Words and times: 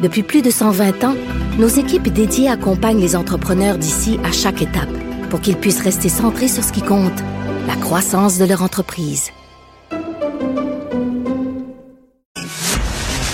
Depuis 0.00 0.22
plus 0.22 0.42
de 0.42 0.50
120 0.50 1.04
ans, 1.04 1.16
nos 1.58 1.68
équipes 1.68 2.08
dédiées 2.08 2.48
accompagnent 2.48 3.00
les 3.00 3.16
entrepreneurs 3.16 3.78
d'ici 3.78 4.18
à 4.24 4.30
chaque 4.30 4.62
étape 4.62 4.88
pour 5.28 5.40
qu'ils 5.40 5.56
puissent 5.56 5.82
rester 5.82 6.08
centrés 6.08 6.48
sur 6.48 6.62
ce 6.62 6.72
qui 6.72 6.82
compte, 6.82 7.18
la 7.66 7.74
croissance 7.74 8.38
de 8.38 8.44
leur 8.44 8.62
entreprise. 8.62 9.30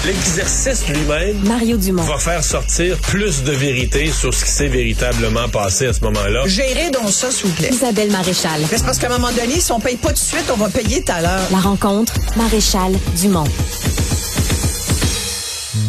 L'exercice 0.06 0.86
lui-même 0.88 1.38
Mario 1.44 1.76
Dumont. 1.78 2.02
va 2.02 2.18
faire 2.18 2.44
sortir 2.44 2.98
plus 2.98 3.42
de 3.42 3.52
vérité 3.52 4.10
sur 4.10 4.34
ce 4.34 4.44
qui 4.44 4.50
s'est 4.50 4.68
véritablement 4.68 5.48
passé 5.48 5.86
à 5.86 5.92
ce 5.94 6.00
moment-là. 6.00 6.42
Gérez 6.46 6.90
donc 6.90 7.10
ça, 7.10 7.30
s'il 7.30 7.46
vous 7.46 7.54
plaît. 7.54 7.70
Isabelle 7.72 8.10
Maréchal. 8.10 8.60
Mais 8.70 8.76
C'est 8.76 8.84
parce 8.84 8.98
qu'à 8.98 9.06
un 9.06 9.18
moment 9.18 9.32
donné, 9.32 9.60
si 9.60 9.72
on 9.72 9.80
paye 9.80 9.96
pas 9.96 10.08
tout 10.08 10.14
de 10.14 10.18
suite, 10.18 10.44
on 10.52 10.56
va 10.56 10.68
payer 10.68 11.02
tout 11.02 11.12
à 11.12 11.22
l'heure. 11.22 11.48
La 11.50 11.58
rencontre, 11.58 12.14
Maréchal 12.36 12.92
Dumont. 13.20 13.44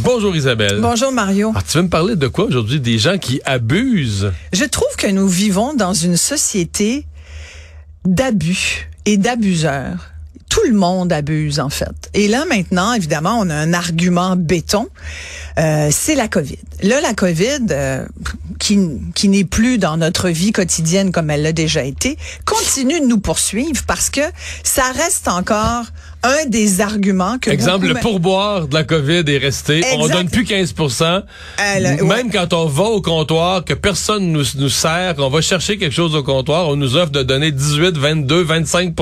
Bonjour 0.06 0.36
Isabelle. 0.36 0.82
Bonjour 0.82 1.12
Mario. 1.12 1.52
Ah, 1.56 1.62
tu 1.68 1.78
veux 1.78 1.84
me 1.84 1.90
parler 1.90 2.16
de 2.16 2.28
quoi 2.28 2.46
aujourd'hui? 2.46 2.80
Des 2.80 3.00
gens 3.00 3.18
qui 3.18 3.42
abusent? 3.44 4.32
Je 4.54 4.64
trouve 4.66 4.96
que 5.00 5.08
nous 5.08 5.28
vivons 5.28 5.74
dans 5.74 5.96
une 5.96 6.16
société 6.16 7.08
d'abus 8.06 8.88
et 9.08 9.18
d'abuseurs. 9.18 10.12
Tout 10.48 10.62
le 10.68 10.76
monde 10.76 11.12
abuse 11.12 11.60
en 11.60 11.72
fait. 11.72 12.12
Et 12.14 12.28
là 12.28 12.46
maintenant, 12.46 12.94
évidemment, 12.94 13.40
on 13.40 13.50
a 13.50 13.56
un 13.56 13.74
argument 13.74 14.36
béton. 14.36 14.90
Euh, 15.58 15.90
c'est 15.92 16.14
la 16.14 16.28
COVID. 16.28 16.60
Là, 16.84 17.02
la 17.02 17.16
COVID, 17.16 17.66
euh, 17.72 18.06
qui, 18.60 18.80
qui 19.16 19.28
n'est 19.28 19.44
plus 19.44 19.80
dans 19.80 19.98
notre 19.98 20.30
vie 20.30 20.52
quotidienne 20.52 21.12
comme 21.12 21.32
elle 21.32 21.42
l'a 21.42 21.52
déjà 21.52 21.84
été, 21.84 22.16
continue 22.46 23.00
de 23.00 23.08
nous 23.08 23.20
poursuivre 23.20 23.82
parce 23.88 24.12
que 24.12 24.22
ça 24.64 24.84
reste 24.92 25.28
encore 25.28 25.86
un 26.26 26.46
des 26.48 26.82
arguments 26.82 27.38
que 27.40 27.50
Exemple, 27.50 27.88
beaucoup- 27.88 27.94
le 27.96 28.00
pourboire 28.02 28.68
de 28.68 28.74
la 28.74 28.84
COVID 28.84 29.24
est 29.28 29.38
resté. 29.38 29.84
On 29.98 30.08
donne 30.08 30.30
plus 30.30 30.44
15 30.44 30.74
Elle, 31.64 31.84
Même 31.84 32.08
ouais. 32.08 32.24
quand 32.32 32.54
on 32.54 32.66
va 32.66 32.84
au 32.86 33.02
comptoir, 33.02 33.64
que 33.64 33.74
personne 33.74 34.32
nous, 34.32 34.44
nous 34.58 34.70
sert, 34.70 35.16
qu'on 35.16 35.30
va 35.30 35.42
chercher 35.42 35.78
quelque 35.78 35.94
chose 35.94 36.16
au 36.16 36.24
comptoir, 36.24 36.68
on 36.70 36.76
nous 36.76 36.96
offre 36.96 37.12
de 37.12 37.24
donner 37.24 37.52
18, 37.52 37.98
22, 37.98 38.42
25 38.44 38.94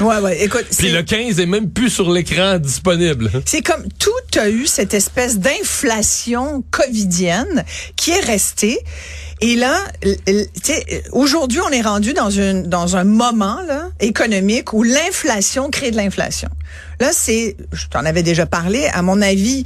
Ouais, 0.00 0.18
ouais. 0.22 0.44
Écoute, 0.44 0.66
Puis 0.78 0.90
le 0.90 1.02
15 1.02 1.40
est 1.40 1.46
même 1.46 1.70
plus 1.70 1.90
sur 1.90 2.10
l'écran 2.10 2.58
disponible. 2.58 3.30
C'est 3.44 3.62
comme 3.62 3.84
tout 3.98 4.38
a 4.38 4.48
eu 4.48 4.66
cette 4.66 4.94
espèce 4.94 5.38
d'inflation 5.38 6.62
covidienne 6.70 7.64
qui 7.96 8.10
est 8.10 8.20
restée. 8.24 8.78
Et 9.40 9.54
là, 9.56 9.84
aujourd'hui, 11.12 11.60
on 11.60 11.70
est 11.70 11.82
rendu 11.82 12.14
dans 12.14 12.30
une 12.30 12.62
dans 12.62 12.96
un 12.96 13.04
moment 13.04 13.60
là 13.66 13.90
économique 14.00 14.72
où 14.72 14.82
l'inflation 14.82 15.70
crée 15.70 15.90
de 15.90 15.96
l'inflation. 15.96 16.48
Là, 17.00 17.10
c'est, 17.12 17.56
je 17.72 17.86
t'en 17.88 18.04
avais 18.06 18.22
déjà 18.22 18.46
parlé. 18.46 18.88
À 18.94 19.02
mon 19.02 19.20
avis, 19.20 19.64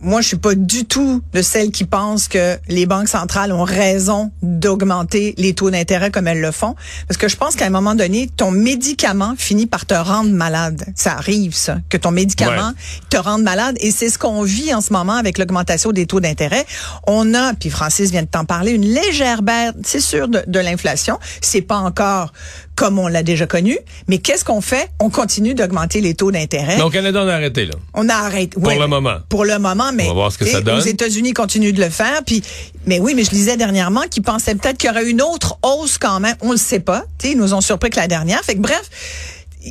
moi, 0.00 0.20
je 0.20 0.28
suis 0.28 0.36
pas 0.36 0.54
du 0.54 0.84
tout 0.84 1.22
de 1.32 1.42
celles 1.42 1.70
qui 1.70 1.84
pensent 1.84 2.28
que 2.28 2.56
les 2.68 2.86
banques 2.86 3.08
centrales 3.08 3.52
ont 3.52 3.64
raison 3.64 4.30
d'augmenter 4.42 5.34
les 5.38 5.54
taux 5.54 5.70
d'intérêt 5.70 6.10
comme 6.10 6.28
elles 6.28 6.40
le 6.40 6.52
font. 6.52 6.76
Parce 7.06 7.18
que 7.18 7.28
je 7.28 7.36
pense 7.36 7.56
qu'à 7.56 7.66
un 7.66 7.70
moment 7.70 7.94
donné, 7.94 8.28
ton 8.36 8.50
médicament 8.50 9.34
finit 9.36 9.66
par 9.66 9.86
te 9.86 9.94
rendre 9.94 10.30
malade. 10.30 10.84
Ça 10.94 11.14
arrive, 11.14 11.54
ça, 11.54 11.78
que 11.88 11.96
ton 11.96 12.10
médicament 12.10 12.72
te 13.10 13.16
rende 13.16 13.42
malade. 13.42 13.76
Et 13.80 13.90
c'est 13.90 14.08
ce 14.08 14.18
qu'on 14.18 14.42
vit 14.42 14.72
en 14.72 14.80
ce 14.80 14.92
moment 14.92 15.14
avec 15.14 15.38
l'augmentation 15.38 15.92
des 15.92 16.06
taux 16.06 16.20
d'intérêt. 16.20 16.64
On 17.06 17.34
a, 17.34 17.54
puis 17.54 17.70
Francis 17.70 18.10
vient 18.10 18.22
de 18.22 18.28
t'en 18.28 18.44
parler, 18.44 18.72
une 18.72 18.86
légère 18.86 19.42
baisse, 19.42 19.72
c'est 19.84 20.00
sûr, 20.00 20.28
de, 20.28 20.42
de 20.46 20.58
l'inflation. 20.60 21.18
C'est 21.40 21.62
pas 21.62 21.78
encore 21.78 22.32
comme 22.78 23.00
on 23.00 23.08
l'a 23.08 23.24
déjà 23.24 23.46
connu. 23.46 23.76
Mais 24.06 24.18
qu'est-ce 24.18 24.44
qu'on 24.44 24.60
fait? 24.60 24.88
On 25.00 25.10
continue 25.10 25.54
d'augmenter 25.54 26.00
les 26.00 26.14
taux 26.14 26.30
d'intérêt. 26.30 26.80
Au 26.80 26.90
Canada, 26.90 27.22
on 27.24 27.28
a 27.28 27.34
arrêté, 27.34 27.66
là. 27.66 27.74
On 27.94 28.08
a 28.08 28.14
arrêté. 28.14 28.60
Pour 28.60 28.70
le 28.70 28.86
moment. 28.86 29.16
Pour 29.28 29.44
le 29.44 29.58
moment, 29.58 29.87
mais 29.92 30.04
On 30.04 30.08
va 30.08 30.14
voir 30.14 30.32
ce 30.32 30.38
que 30.38 30.44
ça 30.44 30.52
t'sais, 30.52 30.62
donne. 30.62 30.78
Aux 30.78 30.84
États-Unis, 30.84 31.32
continuent 31.32 31.72
de 31.72 31.82
le 31.82 31.90
faire. 31.90 32.22
Puis, 32.26 32.42
mais 32.86 33.00
oui, 33.00 33.14
mais 33.14 33.24
je 33.24 33.30
lisais 33.30 33.56
dernièrement 33.56 34.02
qu'ils 34.10 34.22
pensaient 34.22 34.54
peut-être 34.54 34.78
qu'il 34.78 34.88
y 34.88 34.90
aurait 34.90 35.08
une 35.08 35.22
autre 35.22 35.58
hausse 35.62 35.98
quand 35.98 36.20
même. 36.20 36.36
On 36.40 36.52
le 36.52 36.58
sait 36.58 36.80
pas. 36.80 37.04
T'sais, 37.18 37.32
ils 37.32 37.38
nous 37.38 37.54
ont 37.54 37.60
surpris 37.60 37.90
que 37.90 37.96
la 37.96 38.08
dernière. 38.08 38.42
Fait 38.44 38.54
que 38.54 38.60
bref. 38.60 38.82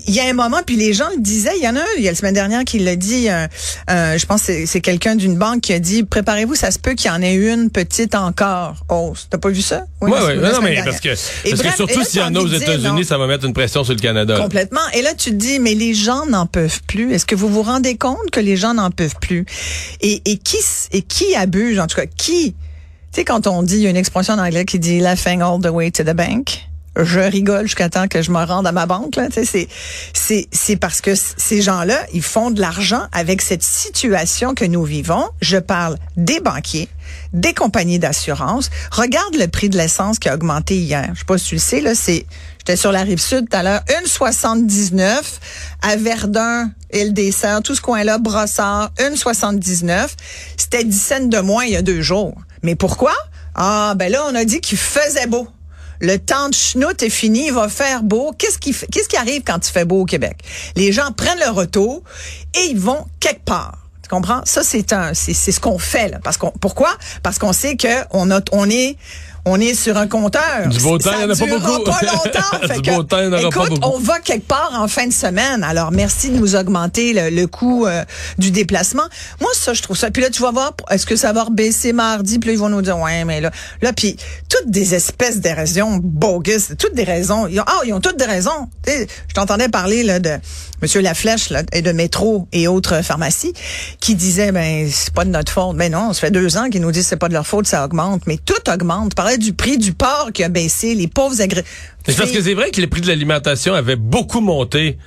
Il 0.08 0.14
y 0.14 0.20
a 0.20 0.26
un 0.26 0.34
moment, 0.34 0.58
puis 0.66 0.76
les 0.76 0.94
gens 0.94 1.08
le 1.16 1.22
disaient. 1.22 1.58
Il 1.58 1.64
y 1.64 1.68
en 1.68 1.76
a 1.76 1.80
un, 1.80 1.86
il 1.98 2.04
y 2.04 2.08
a 2.08 2.12
la 2.12 2.18
semaine 2.18 2.34
dernière 2.34 2.64
qui 2.64 2.80
l'a 2.80 2.96
dit. 2.96 3.30
euh, 3.30 3.48
euh, 3.90 4.18
je 4.18 4.26
pense 4.26 4.44
que 4.44 4.66
c'est- 4.66 4.82
quelqu'un 4.82 5.16
d'une 5.16 5.36
banque 5.38 5.62
qui 5.62 5.74
a 5.74 5.80
dit 5.80 6.04
préparez-vous, 6.04 6.56
ça 6.56 6.72
se 6.72 6.80
peut 6.80 6.94
qu'il 6.94 7.10
y 7.10 7.14
en 7.14 7.22
ait 7.22 7.34
une 7.36 7.70
petite 7.70 8.16
encore 8.16 8.76
hausse. 8.90 9.28
T'as 9.30 9.38
pas 9.38 9.50
vu 9.50 9.62
ça? 9.62 9.86
Oui, 10.02 10.12
oui. 10.14 10.36
Non, 10.38 10.62
mais 10.62 10.74
dernière. 10.74 10.86
parce 10.86 11.00
que, 11.00 11.10
Et 11.10 11.50
parce 11.50 11.62
bref, 11.62 11.72
que 11.72 11.76
surtout 11.78 12.04
s'il 12.04 12.20
y 12.20 12.24
en 12.24 12.36
a 12.36 12.40
aux 12.40 12.48
États-Unis, 12.48 13.06
ça 13.06 13.18
va 13.18 13.28
mettre 13.28 13.46
une 13.46 13.54
pression 13.54 13.84
sur 13.84 13.94
le 13.94 14.00
Canada. 14.00 14.38
Complètement. 14.40 14.82
Et 14.94 15.02
là, 15.02 15.14
tu 15.14 15.32
te 15.32 15.36
dis, 15.36 15.60
mais 15.60 15.74
les 15.74 15.94
gens 15.94 16.26
n'en 16.26 16.46
peuvent 16.46 16.82
plus. 16.88 17.14
Est-ce 17.14 17.26
que 17.26 17.36
vous 17.36 17.48
vous 17.50 17.64
rendez 17.64 17.98
compte 17.98 18.30
que 18.32 18.40
les 18.40 18.58
gens 18.58 18.74
n'en 18.74 18.92
peuvent 18.92 19.16
plus? 19.20 19.46
Et, 20.02 20.22
et 20.26 20.38
qui, 20.38 20.58
et 20.92 21.02
qui 21.02 21.36
abuse, 21.36 21.80
en 21.80 21.88
tout 21.88 21.96
cas, 21.98 22.06
qui? 22.06 22.54
Tu 23.14 23.22
sais, 23.22 23.26
quand 23.26 23.48
on 23.48 23.64
dit, 23.64 23.76
il 23.78 23.82
y 23.84 23.88
a 23.88 23.90
une 23.90 23.98
expression 23.98 24.34
en 24.36 24.40
anglais 24.40 24.66
qui 24.66 24.80
dit 24.80 25.00
laughing 25.00 25.42
all 25.42 25.60
the 25.62 25.70
way 25.72 25.90
to 25.92 26.04
the 26.04 26.14
bank. 26.14 26.67
Je 27.04 27.20
rigole 27.20 27.64
jusqu'à 27.64 27.90
temps 27.90 28.08
que 28.08 28.22
je 28.22 28.32
me 28.32 28.44
rende 28.44 28.66
à 28.66 28.72
ma 28.72 28.86
banque. 28.86 29.20
C'est, 30.14 30.76
parce 30.78 31.02
que 31.02 31.12
ces 31.16 31.62
gens-là, 31.62 32.00
ils 32.14 32.24
font 32.24 32.50
de 32.50 32.60
l'argent 32.60 33.04
avec 33.12 33.42
cette 33.42 33.64
situation 33.64 34.56
que 34.56 34.66
nous 34.66 34.84
vivons. 34.84 35.30
Je 35.42 35.58
parle 35.58 35.98
des 36.16 36.40
banquiers, 36.40 36.90
des 37.34 37.54
compagnies 37.54 38.00
d'assurance. 38.00 38.70
Regarde 38.92 39.36
le 39.36 39.48
prix 39.48 39.70
de 39.70 39.78
l'essence 39.78 40.18
qui 40.18 40.28
a 40.30 40.34
augmenté 40.34 40.78
hier. 40.78 41.10
Je 41.14 41.20
sais 41.20 41.26
pas 41.26 41.38
si 41.38 41.46
tu 41.50 41.56
le 41.56 41.62
sais, 41.62 41.82
là, 41.82 41.94
c'est, 41.94 42.26
j'étais 42.60 42.76
sur 42.76 42.92
la 42.92 43.04
rive 43.04 43.20
sud 43.20 43.48
tout 43.50 43.58
à 43.58 43.64
l'heure, 43.64 43.82
1,79 44.06 45.22
à 45.84 45.96
Verdun, 45.98 46.72
île 46.92 47.14
des 47.14 47.32
Sœurs, 47.32 47.62
tout 47.62 47.76
ce 47.76 47.82
coin-là, 47.82 48.18
Brossard, 48.18 48.92
1,79. 48.98 50.10
C'était 50.58 50.84
10 50.84 51.00
cents 51.00 51.28
de 51.28 51.40
moins 51.40 51.66
il 51.66 51.74
y 51.74 51.76
a 51.76 51.84
deux 51.84 52.02
jours. 52.02 52.36
Mais 52.64 52.76
pourquoi? 52.76 53.14
Ah, 53.54 53.94
ben 53.96 54.12
là, 54.12 54.24
on 54.30 54.36
a 54.36 54.46
dit 54.46 54.62
qu'il 54.62 54.78
faisait 54.78 55.28
beau. 55.28 55.48
Le 56.00 56.18
temps 56.18 56.50
de 56.50 56.54
schnout 56.54 57.02
est 57.02 57.10
fini, 57.10 57.48
il 57.48 57.54
va 57.54 57.70
faire 57.70 58.04
beau. 58.04 58.34
Qu'est-ce 58.38 58.58
qui, 58.58 58.74
qu'est-ce 58.74 59.10
qui 59.10 59.18
arrive 59.18 59.44
quand 59.46 59.68
il 59.68 59.72
fait 59.72 59.86
beau 59.86 60.02
au 60.02 60.06
Québec? 60.06 60.38
Les 60.76 60.92
gens 60.92 61.12
prennent 61.12 61.40
le 61.40 61.52
retour 61.52 62.04
et 62.56 62.70
ils 62.70 62.80
vont 62.80 63.06
quelque 63.20 63.44
part. 63.44 63.78
Tu 64.04 64.10
comprends? 64.10 64.42
Ça, 64.46 64.64
c'est 64.64 64.94
un, 64.94 65.14
c'est, 65.14 65.34
c'est 65.34 65.52
ce 65.52 65.60
qu'on 65.60 65.80
fait, 65.80 66.08
là. 66.08 66.20
Parce 66.24 66.38
qu'on, 66.38 66.52
pourquoi? 66.52 66.96
Parce 67.24 67.40
qu'on 67.40 67.52
sait 67.52 67.76
que 67.76 68.06
on 68.12 68.32
a, 68.32 68.40
on 68.52 68.70
est, 68.70 68.96
on 69.48 69.60
est 69.60 69.74
sur 69.74 69.98
un 69.98 70.08
compteur. 70.08 70.68
Du 70.70 70.80
beau 70.80 70.98
temps, 70.98 71.12
il 71.16 71.22
y 71.22 71.26
en 71.26 71.30
a 71.30 71.36
pas 71.36 71.46
beaucoup. 71.46 71.84
pas 71.84 72.02
longtemps. 72.02 72.60
Fait 72.68 72.76
Du 72.76 72.82
que, 72.82 72.96
beau 72.96 73.04
temps, 73.04 73.20
il 73.20 73.26
y 73.26 73.28
en 73.28 73.34
aura 73.34 73.42
pas 73.42 73.48
écoute, 73.48 73.70
beaucoup. 73.80 73.96
on 73.96 74.00
va 74.00 74.20
quelque 74.20 74.48
part 74.48 74.72
en 74.76 74.88
fin 74.88 75.08
de 75.08 75.14
semaine. 75.14 75.64
Alors, 75.64 75.92
merci 75.92 76.30
de 76.30 76.38
nous 76.38 76.56
augmenter 76.56 77.14
le, 77.14 77.30
le 77.30 77.48
coût 77.48 77.86
euh, 77.86 78.04
du 78.38 78.52
déplacement. 78.52 79.06
Moi, 79.42 79.52
ça, 79.54 79.74
je 79.74 79.82
trouve 79.82 79.98
ça. 79.98 80.12
Puis 80.12 80.22
là, 80.22 80.30
tu 80.30 80.42
vas 80.42 80.52
voir, 80.52 80.74
est-ce 80.90 81.06
que 81.06 81.16
ça 81.16 81.34
va 81.34 81.44
rebaisser 81.46 81.94
mardi? 81.94 82.40
Puis 82.40 82.50
là, 82.50 82.54
ils 82.54 82.60
vont 82.60 82.70
nous 82.70 82.82
dire, 82.82 82.98
ouais, 82.98 83.26
mais 83.26 83.42
là, 83.42 83.52
là, 83.82 83.94
puis 83.94 84.18
toutes 84.50 84.70
des 84.70 84.96
espèces 84.96 85.42
de 85.42 85.50
raisons 85.50 86.00
bogus, 86.02 86.74
toutes 86.78 86.94
des 86.94 87.04
raisons. 87.04 87.48
Ils 87.48 87.60
ont, 87.60 87.66
ah, 87.68 87.82
ils 87.86 87.94
ont 87.94 88.02
toutes 88.02 88.18
des 88.18 88.26
raisons. 88.26 88.70
Je 88.88 89.06
t'entendais 89.34 89.70
parler 89.70 90.04
là 90.04 90.20
de 90.20 90.32
Monsieur 90.82 91.02
Laflèche 91.02 91.50
là, 91.50 91.64
et 91.74 91.82
de 91.82 91.92
métro 91.92 92.48
et 92.52 92.68
autres 92.68 93.04
pharmacies 93.04 93.54
qui 94.00 94.16
disaient, 94.16 94.52
ben, 94.52 94.88
c'est 94.92 95.14
pas 95.14 95.26
de 95.26 95.30
notre 95.32 95.52
faute. 95.52 95.76
Ben 95.76 95.92
non, 95.92 96.14
ça 96.14 96.22
fait 96.22 96.32
deux 96.32 96.58
ans 96.58 96.70
qu'ils 96.70 96.82
nous 96.82 96.92
disent 96.92 97.08
c'est 97.08 97.18
pas 97.18 97.30
de 97.30 97.34
leur 97.34 97.48
faute, 97.48 97.68
ça 97.68 97.84
augmente. 97.84 98.22
Mais 98.28 98.38
tout 98.38 98.70
augmente. 98.72 99.16
Du 99.38 99.54
prix 99.54 99.78
du 99.78 99.94
porc 99.94 100.32
qui 100.34 100.44
a 100.44 100.50
baissé, 100.50 100.96
les 100.96 101.08
pauvres 101.08 101.42
agré... 101.42 101.64
C'est 102.06 102.16
parce 102.16 102.32
que 102.32 102.42
c'est 102.42 102.54
vrai 102.54 102.72
que 102.72 102.80
les 102.80 102.88
prix 102.88 103.02
de 103.02 103.08
l'alimentation 103.08 103.74
avaient 103.74 103.98
beaucoup 103.98 104.40
monté. 104.40 104.98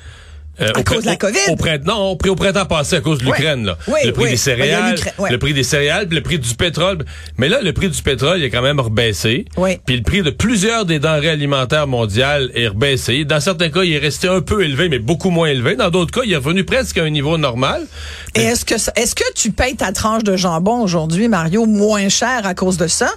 Euh, 0.60 0.70
À 0.74 0.80
au 0.80 0.84
cause 0.84 1.02
de 1.02 1.06
la 1.06 1.16
COVID. 1.16 1.38
Au, 1.48 1.56
non, 1.84 2.10
au, 2.10 2.16
printemps 2.16 2.66
passé 2.66 2.96
à 2.96 3.00
cause 3.00 3.18
de 3.18 3.24
l'Ukraine. 3.24 3.64
là. 3.64 3.78
Oui, 3.88 4.00
le 4.04 4.12
prix 4.12 4.24
oui. 4.24 4.30
des 4.30 4.36
céréales, 4.36 4.98
ouais. 5.18 5.30
le 5.30 5.38
prix 5.38 5.54
des 5.54 5.62
céréales, 5.62 6.06
puis 6.06 6.16
le 6.16 6.22
prix 6.22 6.38
du 6.38 6.54
pétrole. 6.54 7.04
Mais 7.38 7.48
là, 7.48 7.60
le 7.62 7.72
prix 7.72 7.88
du 7.88 8.02
pétrole 8.02 8.38
il 8.38 8.44
est 8.44 8.50
quand 8.50 8.62
même 8.62 8.80
rebaissé. 8.80 9.44
Oui. 9.56 9.78
Puis 9.86 9.96
le 9.96 10.02
prix 10.02 10.22
de 10.22 10.30
plusieurs 10.30 10.84
des 10.84 10.98
denrées 10.98 11.30
alimentaires 11.30 11.86
mondiales 11.86 12.50
est 12.54 12.68
rebaissé. 12.68 13.24
Dans 13.24 13.40
certains 13.40 13.70
cas, 13.70 13.82
il 13.82 13.92
est 13.92 13.98
resté 13.98 14.28
un 14.28 14.40
peu 14.40 14.62
élevé, 14.62 14.88
mais 14.88 14.98
beaucoup 14.98 15.30
moins 15.30 15.48
élevé. 15.48 15.76
Dans 15.76 15.90
d'autres 15.90 16.12
cas, 16.12 16.22
il 16.24 16.32
est 16.32 16.36
revenu 16.36 16.64
presque 16.64 16.98
à 16.98 17.04
un 17.04 17.10
niveau 17.10 17.38
normal. 17.38 17.86
Et 18.34 18.42
est-ce 18.42 18.64
que 18.64 18.74
est-ce 18.74 19.14
que 19.14 19.32
tu 19.34 19.50
payes 19.50 19.76
ta 19.76 19.92
tranche 19.92 20.24
de 20.24 20.36
jambon 20.36 20.82
aujourd'hui, 20.82 21.28
Mario, 21.28 21.66
moins 21.66 22.08
cher 22.08 22.42
à 22.44 22.54
cause 22.54 22.76
de 22.76 22.86
ça? 22.86 23.10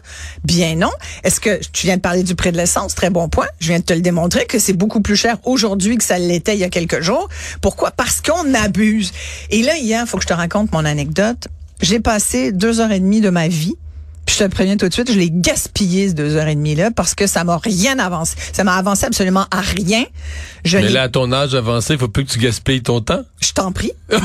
Bien 0.44 0.76
non. 0.76 0.92
Est-ce 1.24 1.40
que 1.40 1.60
tu 1.72 1.88
viens 1.88 1.98
de 1.98 2.02
parler 2.02 2.24
du 2.24 2.36
prix 2.36 2.52
de 2.52 2.58
l'essence 2.58 2.96
Très 2.96 3.10
bon 3.10 3.30
point. 3.30 3.48
Je 3.60 3.68
viens 3.68 3.80
de 3.80 3.84
te 3.84 3.94
le 3.94 4.02
démontrer 4.02 4.46
que 4.46 4.60
c'est 4.60 4.74
beaucoup 4.74 5.02
plus 5.02 5.16
cher 5.16 5.38
aujourd'hui 5.44 5.98
que 5.98 6.04
ça 6.04 6.18
l'était 6.18 6.54
il 6.54 6.60
y 6.60 6.64
a 6.64 6.70
quelques 6.70 7.02
jours. 7.02 7.30
Pourquoi? 7.62 7.92
Parce 7.92 8.22
qu'on 8.22 8.54
abuse. 8.54 9.12
Et 9.50 9.62
là 9.64 9.78
hier, 9.78 10.08
faut 10.08 10.18
que 10.18 10.24
je 10.24 10.28
te 10.28 10.34
raconte 10.34 10.72
mon 10.72 10.86
anecdote. 10.86 11.48
J'ai 11.82 12.00
passé 12.00 12.52
deux 12.52 12.80
heures 12.80 12.92
et 12.92 13.00
demie 13.00 13.20
de 13.20 13.30
ma 13.30 13.48
vie 13.48 13.76
Puis 14.26 14.36
je 14.40 14.44
te 14.46 14.50
préviens 14.50 14.78
tout 14.78 14.88
de 14.88 14.94
suite, 14.94 15.12
je 15.12 15.18
l'ai 15.18 15.30
gaspillé 15.30 16.10
ce 16.10 16.14
deux 16.14 16.36
heures 16.38 16.48
et 16.48 16.56
demie 16.56 16.76
là 16.76 16.92
parce 16.92 17.14
que 17.14 17.28
ça 17.28 17.44
m'a 17.44 17.58
rien 17.58 18.00
avancé. 18.00 18.36
Ça 18.54 18.64
m'a 18.64 18.76
avancé 18.76 19.06
absolument 19.06 19.46
à 19.52 19.62
rien. 19.62 20.06
Je 20.64 20.78
Mais 20.78 20.90
là, 20.90 21.04
à 21.04 21.10
ton 21.10 21.32
âge 21.34 21.56
avancé, 21.56 21.94
il 21.94 22.00
faut 22.00 22.08
plus 22.08 22.26
que 22.26 22.32
tu 22.32 22.40
gaspilles 22.40 22.84
ton 22.84 23.02
temps. 23.02 23.24
je 23.42 23.52
t'en 23.52 23.72
prie, 23.72 23.92
mais 24.10 24.20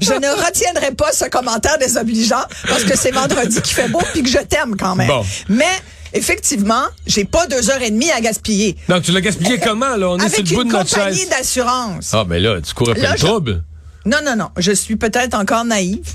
je 0.00 0.12
ne 0.12 0.44
retiendrai 0.44 0.92
pas 0.92 1.12
ce 1.12 1.24
commentaire 1.26 1.78
désobligeant 1.78 2.44
parce 2.68 2.84
que 2.84 2.96
c'est 2.96 3.12
vendredi 3.12 3.60
qui 3.62 3.72
fait 3.72 3.88
beau 3.88 4.02
puis 4.12 4.22
que 4.22 4.28
je 4.28 4.38
t'aime 4.38 4.76
quand 4.76 4.94
même. 4.94 5.08
Bon. 5.08 5.24
Mais 5.48 5.64
effectivement, 6.14 6.84
j'ai 7.06 7.24
pas 7.24 7.46
deux 7.46 7.70
heures 7.70 7.82
et 7.82 7.90
demie 7.90 8.10
à 8.10 8.20
gaspiller. 8.20 8.76
Donc, 8.88 9.02
tu 9.02 9.12
l'as 9.12 9.20
gaspillé 9.20 9.58
comment, 9.58 9.96
là? 9.96 10.08
On 10.10 10.18
est 10.18 10.28
sur 10.28 10.42
le 10.42 10.48
bout 10.54 10.62
une 10.62 10.68
de 10.68 10.72
notre 10.74 10.90
compagnie 10.94 11.18
chaise. 11.18 11.28
d'assurance. 11.28 12.10
Ah, 12.12 12.24
mais 12.28 12.40
là, 12.40 12.60
tu 12.60 12.74
cours 12.74 12.90
après 12.90 13.02
Là, 13.02 13.12
le 13.12 13.18
je- 13.18 13.26
trouble. 13.26 13.64
Non, 14.06 14.18
non, 14.24 14.34
non. 14.36 14.48
Je 14.56 14.72
suis 14.72 14.96
peut-être 14.96 15.34
encore 15.34 15.64
naïve. 15.64 16.06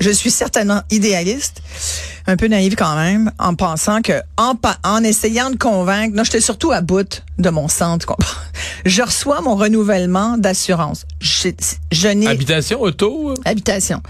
Je 0.00 0.10
suis 0.10 0.30
certainement 0.30 0.82
idéaliste, 0.92 1.60
un 2.28 2.36
peu 2.36 2.46
naïve 2.46 2.76
quand 2.76 2.94
même, 2.94 3.32
en 3.40 3.56
pensant 3.56 4.00
que, 4.00 4.12
en, 4.36 4.54
pa- 4.54 4.78
en 4.84 5.02
essayant 5.02 5.50
de 5.50 5.56
convaincre, 5.56 6.14
non, 6.14 6.22
j'étais 6.22 6.40
surtout 6.40 6.70
à 6.70 6.82
bout 6.82 7.22
de 7.38 7.50
mon 7.50 7.66
centre. 7.66 8.06
Je 8.86 9.02
reçois 9.02 9.40
mon 9.40 9.56
renouvellement 9.56 10.38
d'assurance. 10.38 11.04
Je, 11.20 11.48
je 11.90 12.06
n'ai 12.08 12.28
Habitation, 12.28 12.80
auto? 12.80 13.30
euh? 13.30 13.34
habitation. 13.44 14.00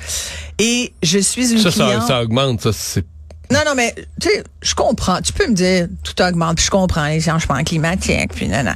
Et 0.59 0.93
je 1.03 1.19
suis 1.19 1.53
une 1.53 1.59
Ça, 1.59 1.71
ça, 1.71 2.07
ça 2.07 2.23
augmente, 2.23 2.61
ça, 2.61 2.71
c'est... 2.75 3.07
Non, 3.51 3.61
non, 3.65 3.75
mais 3.75 3.95
tu 4.21 4.29
sais, 4.29 4.45
je 4.61 4.75
comprends. 4.75 5.21
Tu 5.23 5.33
peux 5.33 5.47
me 5.47 5.55
dire, 5.55 5.89
tout 6.03 6.21
augmente, 6.23 6.57
puis 6.57 6.67
je 6.67 6.71
comprends 6.71 7.07
les 7.07 7.21
changements 7.21 7.63
climatiques, 7.65 8.35
puis 8.35 8.49
non, 8.49 8.63
non. 8.63 8.75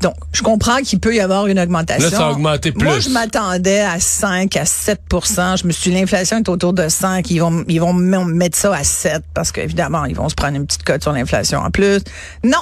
Donc, 0.00 0.14
je 0.32 0.42
comprends 0.42 0.78
qu'il 0.78 1.00
peut 1.00 1.14
y 1.14 1.20
avoir 1.20 1.46
une 1.46 1.58
augmentation. 1.58 2.10
Là, 2.10 2.16
ça 2.16 2.26
a 2.28 2.30
augmenté 2.30 2.72
Moi, 2.76 2.94
plus. 2.94 3.02
je 3.02 3.10
m'attendais 3.10 3.80
à 3.80 3.98
5, 3.98 4.56
à 4.56 4.64
7% 4.64 5.60
Je 5.60 5.66
me 5.66 5.72
suis 5.72 5.90
dit, 5.90 5.98
l'inflation 5.98 6.38
est 6.38 6.48
autour 6.48 6.72
de 6.72 6.88
5. 6.88 7.28
Ils 7.30 7.38
vont, 7.40 7.64
ils 7.68 7.80
vont 7.80 7.92
mettre 7.92 8.56
ça 8.56 8.74
à 8.74 8.84
7 8.84 9.22
parce 9.34 9.50
qu'évidemment, 9.50 10.04
ils 10.04 10.14
vont 10.16 10.28
se 10.28 10.34
prendre 10.34 10.56
une 10.56 10.66
petite 10.66 10.84
cote 10.84 11.02
sur 11.02 11.12
l'inflation 11.12 11.58
en 11.58 11.70
plus. 11.70 12.00
Non. 12.44 12.58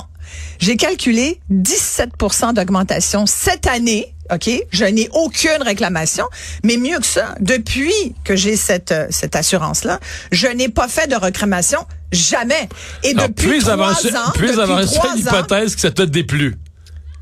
J'ai 0.58 0.76
calculé 0.76 1.40
17% 1.52 2.54
d'augmentation 2.54 3.26
cette 3.26 3.66
année. 3.66 4.14
OK? 4.30 4.50
Je 4.70 4.84
n'ai 4.84 5.08
aucune 5.12 5.62
réclamation. 5.62 6.24
Mais 6.64 6.76
mieux 6.76 6.98
que 6.98 7.06
ça, 7.06 7.34
depuis 7.40 8.14
que 8.24 8.36
j'ai 8.36 8.56
cette, 8.56 8.92
euh, 8.92 9.06
cette 9.10 9.36
assurance-là, 9.36 10.00
je 10.30 10.46
n'ai 10.46 10.68
pas 10.68 10.88
fait 10.88 11.08
de 11.08 11.16
réclamation 11.16 11.80
jamais. 12.12 12.68
Et 13.02 13.14
depuis 13.14 13.48
plus 13.48 13.60
trois 13.60 13.72
avancé, 13.72 14.14
ans, 14.14 14.30
plus 14.34 14.58
avancé 14.58 14.98
l'hypothèse 15.16 15.74
que 15.74 15.80
ça 15.80 15.90
t'a 15.90 16.06
déplu. 16.06 16.56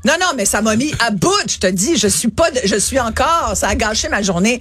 Non, 0.05 0.13
non, 0.19 0.27
mais 0.35 0.45
ça 0.45 0.61
m'a 0.61 0.75
mis 0.75 0.91
à 0.99 1.11
bout. 1.11 1.29
Je 1.47 1.57
te 1.57 1.67
dis, 1.67 1.95
je 1.97 2.07
suis 2.07 2.29
pas, 2.29 2.49
de- 2.51 2.61
je 2.65 2.75
suis 2.75 2.99
encore. 2.99 3.51
Ça 3.55 3.67
a 3.67 3.75
gâché 3.75 4.09
ma 4.09 4.21
journée. 4.21 4.59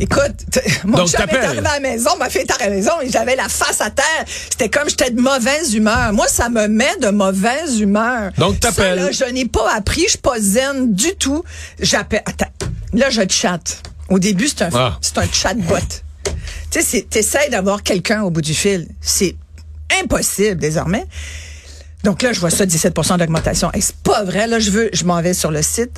Écoute, 0.00 0.20
mon 0.84 0.98
Donc, 0.98 1.08
chum 1.08 1.20
est 1.28 1.36
arrivé 1.36 1.58
à 1.66 1.74
la 1.74 1.80
maison, 1.80 2.10
ma 2.18 2.28
fille 2.28 2.40
est 2.42 2.50
arrivée 2.50 2.64
à 2.66 2.70
la 2.70 2.76
maison, 2.76 2.92
et 3.02 3.10
j'avais 3.10 3.36
la 3.36 3.48
face 3.48 3.80
à 3.80 3.90
terre. 3.90 4.24
C'était 4.50 4.68
comme 4.68 4.88
j'étais 4.88 5.10
de 5.10 5.20
mauvaise 5.20 5.74
humeur. 5.74 6.12
Moi, 6.12 6.26
ça 6.28 6.48
me 6.48 6.66
met 6.66 6.96
de 7.00 7.10
mauvaise 7.10 7.78
humeur. 7.80 8.32
Donc, 8.38 8.58
t'appelles. 8.60 8.98
Là, 8.98 9.10
Je 9.12 9.24
n'ai 9.24 9.46
pas 9.46 9.72
appris, 9.74 10.02
je 10.04 10.10
suis 10.10 10.18
pas 10.18 10.38
zen 10.40 10.92
du 10.92 11.14
tout. 11.16 11.44
J'appelle. 11.80 12.22
Attends, 12.26 12.50
là, 12.92 13.08
je 13.10 13.22
chatte. 13.28 13.82
Au 14.08 14.18
début, 14.18 14.48
c'est 14.48 14.62
un, 14.62 14.70
Ah. 14.74 14.98
c'est 15.00 15.16
un 15.18 15.30
chatbot. 15.32 15.76
Tu 16.70 16.82
sais, 16.82 17.06
t'essayes 17.08 17.50
d'avoir 17.50 17.82
quelqu'un 17.82 18.22
au 18.22 18.30
bout 18.30 18.40
du 18.42 18.54
fil. 18.54 18.88
C'est 19.00 19.36
impossible 20.02 20.56
désormais. 20.56 21.06
Donc 22.04 22.22
là, 22.22 22.32
je 22.32 22.40
vois 22.40 22.50
ça, 22.50 22.64
17% 22.66 23.18
d'augmentation. 23.18 23.70
Et 23.74 23.80
c'est 23.80 23.96
pas 23.96 24.24
vrai. 24.24 24.46
Là, 24.46 24.58
je 24.58 24.70
veux, 24.70 24.90
je 24.92 25.04
m'en 25.04 25.20
vais 25.22 25.34
sur 25.34 25.50
le 25.50 25.62
site. 25.62 25.92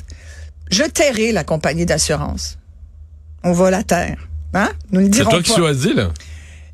Je 0.71 0.83
tairai 0.83 1.31
la 1.31 1.43
compagnie 1.43 1.85
d'assurance. 1.85 2.57
On 3.43 3.53
va 3.53 3.71
la 3.71 3.83
taire. 3.83 4.17
Hein? 4.53 4.69
Nous 4.91 5.01
C'est 5.03 5.09
dirons 5.09 5.31
toi 5.31 5.41
qui 5.43 5.53
choisis, 5.53 5.93
là? 5.93 6.09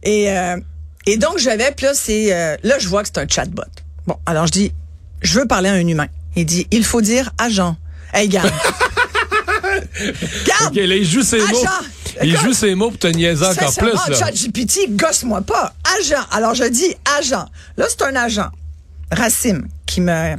Et, 0.03 0.29
euh, 0.31 0.57
et 1.05 1.17
donc, 1.17 1.37
je 1.39 1.49
vais, 1.49 1.71
puis 1.75 1.85
là, 1.85 1.93
c'est, 1.93 2.33
euh, 2.33 2.57
là, 2.63 2.77
je 2.79 2.87
vois 2.87 3.03
que 3.03 3.09
c'est 3.13 3.19
un 3.19 3.27
chatbot. 3.27 3.63
Bon, 4.07 4.17
alors 4.25 4.47
je 4.47 4.51
dis, 4.51 4.71
je 5.21 5.39
veux 5.39 5.45
parler 5.47 5.69
à 5.69 5.73
un 5.73 5.87
humain. 5.87 6.07
Il 6.35 6.45
dit, 6.45 6.67
il 6.71 6.83
faut 6.83 7.01
dire 7.01 7.31
agent. 7.37 7.75
Hey, 8.13 8.27
garde. 8.29 8.51
garde. 10.45 10.71
OK, 10.71 10.75
là, 10.75 10.95
il 10.95 11.05
joue 11.05 11.23
ses 11.23 11.41
Agent. 11.41 11.51
mots. 11.51 11.65
Il 12.23 12.37
joue 12.37 12.53
ses 12.53 12.75
mots 12.75 12.89
pour 12.89 12.99
te 12.99 13.07
niaiser 13.07 13.45
encore 13.45 13.73
plus, 13.75 13.93
là. 13.93 14.17
ChatGPT, 14.17 14.89
gosse-moi 14.91 15.41
pas. 15.41 15.73
Agent. 15.99 16.21
Alors, 16.31 16.53
je 16.53 16.65
dis 16.65 16.93
agent. 17.17 17.45
Là, 17.77 17.85
c'est 17.89 18.01
un 18.03 18.15
agent. 18.15 18.49
Racine 19.11 19.67
qui 19.85 20.01
me 20.01 20.35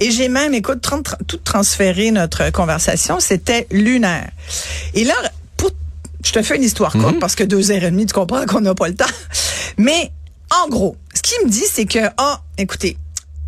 et 0.00 0.10
j'ai 0.10 0.28
même 0.28 0.54
écoute 0.54 0.86
tout 1.26 1.36
transféré 1.38 2.10
notre 2.10 2.50
conversation 2.50 3.20
c'était 3.20 3.66
lunaire. 3.70 4.30
Et 4.94 5.04
là 5.04 5.14
pour 5.56 5.70
je 6.24 6.32
te 6.32 6.42
fais 6.42 6.56
une 6.56 6.62
histoire 6.62 6.92
courte 6.92 7.18
parce 7.20 7.34
que 7.34 7.44
deux 7.44 7.70
heures 7.70 7.84
et 7.84 7.90
demie 7.90 8.06
tu 8.06 8.14
comprends 8.14 8.46
qu'on 8.46 8.60
n'a 8.60 8.74
pas 8.74 8.88
le 8.88 8.94
temps. 8.94 9.04
Mais 9.76 10.10
en 10.64 10.68
gros 10.68 10.96
ce 11.14 11.22
qu'il 11.22 11.44
me 11.44 11.50
dit 11.50 11.64
c'est 11.70 11.86
que 11.86 12.10
ah 12.16 12.40
écoutez 12.56 12.96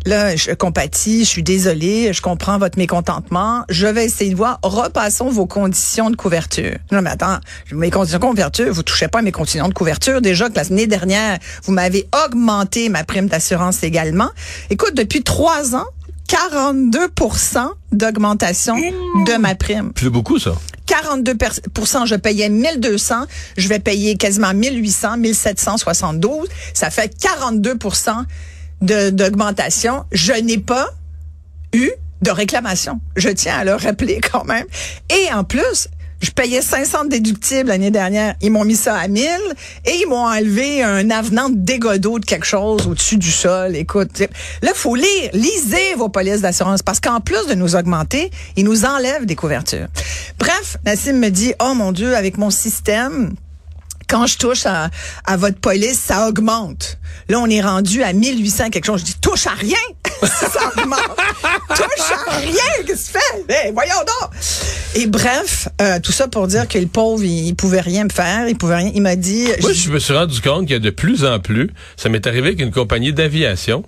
Là, 0.07 0.37
je 0.37 0.51
compatis, 0.51 1.25
je 1.25 1.29
suis 1.29 1.43
désolée, 1.43 2.13
je 2.13 2.21
comprends 2.21 2.57
votre 2.57 2.77
mécontentement. 2.77 3.65
Je 3.67 3.87
vais 3.87 4.05
essayer 4.05 4.31
de 4.31 4.37
voir. 4.37 4.57
Repassons 4.63 5.27
vos 5.29 5.47
conditions 5.47 6.09
de 6.09 6.15
couverture. 6.15 6.77
Non, 6.93 7.01
mais 7.01 7.09
attends, 7.09 7.39
mes 7.73 7.91
conditions 7.91 8.17
de 8.17 8.23
couverture, 8.23 8.71
vous 8.71 8.83
touchez 8.83 9.09
pas 9.09 9.19
à 9.19 9.21
mes 9.21 9.33
conditions 9.33 9.67
de 9.67 9.73
couverture. 9.73 10.21
Déjà 10.21 10.49
que 10.49 10.55
l'année 10.55 10.87
dernière, 10.87 11.39
vous 11.63 11.73
m'avez 11.73 12.07
augmenté 12.25 12.87
ma 12.87 13.03
prime 13.03 13.27
d'assurance 13.27 13.83
également. 13.83 14.29
Écoute, 14.69 14.93
depuis 14.93 15.23
trois 15.23 15.75
ans, 15.75 15.87
42% 16.29 17.69
d'augmentation 17.91 18.77
de 18.77 19.37
ma 19.37 19.55
prime. 19.55 19.91
C'est 19.99 20.09
beaucoup, 20.09 20.39
ça. 20.39 20.53
42% 20.87 22.05
je 22.05 22.15
payais 22.15 22.47
1200, 22.47 23.25
je 23.57 23.67
vais 23.67 23.79
payer 23.79 24.15
quasiment 24.15 24.53
1800, 24.53 25.17
1772, 25.17 26.47
ça 26.73 26.89
fait 26.89 27.13
42 27.19 27.73
de 27.73 27.77
d'augmentation. 28.81 30.05
Je 30.11 30.33
n'ai 30.33 30.57
pas 30.57 30.89
eu 31.73 31.91
de 32.21 32.31
réclamation. 32.31 32.99
Je 33.15 33.29
tiens 33.29 33.59
à 33.59 33.63
le 33.63 33.75
rappeler 33.75 34.19
quand 34.21 34.45
même. 34.45 34.65
Et 35.09 35.33
en 35.33 35.43
plus, 35.43 35.89
je 36.19 36.31
payais 36.31 36.61
500 36.61 37.05
déductibles 37.05 37.69
l'année 37.69 37.91
dernière. 37.91 38.35
Ils 38.41 38.51
m'ont 38.51 38.65
mis 38.65 38.75
ça 38.75 38.95
à 38.95 39.07
1000 39.07 39.23
et 39.85 39.91
ils 40.01 40.07
m'ont 40.07 40.25
enlevé 40.25 40.81
un 40.83 41.11
avenant 41.11 41.49
de 41.49 41.57
dégâts 41.57 41.97
de 41.97 42.25
quelque 42.25 42.45
chose 42.45 42.87
au-dessus 42.87 43.17
du 43.17 43.31
sol. 43.31 43.75
Écoute, 43.75 44.23
là, 44.63 44.71
faut 44.73 44.95
lire, 44.95 45.29
lisez 45.33 45.93
vos 45.95 46.09
polices 46.09 46.41
d'assurance 46.41 46.81
parce 46.81 46.99
qu'en 46.99 47.19
plus 47.19 47.45
de 47.47 47.53
nous 47.53 47.75
augmenter, 47.75 48.31
ils 48.55 48.65
nous 48.65 48.85
enlèvent 48.85 49.25
des 49.25 49.35
couvertures. 49.35 49.87
Bref, 50.39 50.77
Nassim 50.85 51.19
me 51.19 51.29
dit, 51.29 51.53
oh 51.61 51.75
mon 51.75 51.91
Dieu, 51.91 52.15
avec 52.15 52.37
mon 52.37 52.49
système, 52.49 53.35
quand 54.07 54.25
je 54.27 54.37
touche 54.37 54.65
à, 54.65 54.89
à 55.25 55.37
votre 55.37 55.59
police, 55.59 55.99
ça 55.99 56.27
augmente. 56.27 56.97
Là, 57.29 57.39
on 57.39 57.49
est 57.49 57.61
rendu 57.61 58.03
à 58.03 58.13
1800 58.13 58.69
quelque 58.69 58.85
chose. 58.85 59.01
Je 59.01 59.05
dis, 59.05 59.15
touche 59.19 59.47
à 59.47 59.51
rien! 59.51 59.75
ça 60.23 60.71
augmente. 60.77 60.99
touche 61.69 62.11
à 62.27 62.37
rien! 62.37 62.53
Qu'est-ce 62.85 63.11
que 63.11 63.17
tu 63.19 63.19
fais? 63.47 63.53
Hey, 63.67 63.71
voyons 63.73 63.95
donc! 63.99 64.29
Et 64.95 65.07
bref, 65.07 65.67
euh, 65.81 65.99
tout 66.01 66.11
ça 66.13 66.27
pour 66.27 66.47
dire 66.47 66.67
que 66.67 66.77
le 66.77 66.87
pauvre, 66.87 67.23
il, 67.23 67.47
il 67.47 67.55
pouvait 67.55 67.81
rien 67.81 68.05
me 68.05 68.09
faire. 68.09 68.47
Il 68.47 68.57
pouvait 68.57 68.77
rien. 68.77 68.91
Il 68.95 69.01
m'a 69.01 69.15
dit... 69.15 69.47
Moi, 69.61 69.73
je- 69.73 69.79
je 69.81 69.89
me 69.91 69.99
suis 69.99 70.13
rendu 70.13 70.39
compte 70.41 70.61
qu'il 70.61 70.71
y 70.71 70.75
a 70.75 70.79
de 70.79 70.89
plus 70.89 71.25
en 71.25 71.39
plus, 71.39 71.69
ça 71.97 72.09
m'est 72.09 72.25
arrivé 72.25 72.47
avec 72.47 72.61
une 72.61 72.71
compagnie 72.71 73.13
d'aviation. 73.13 73.83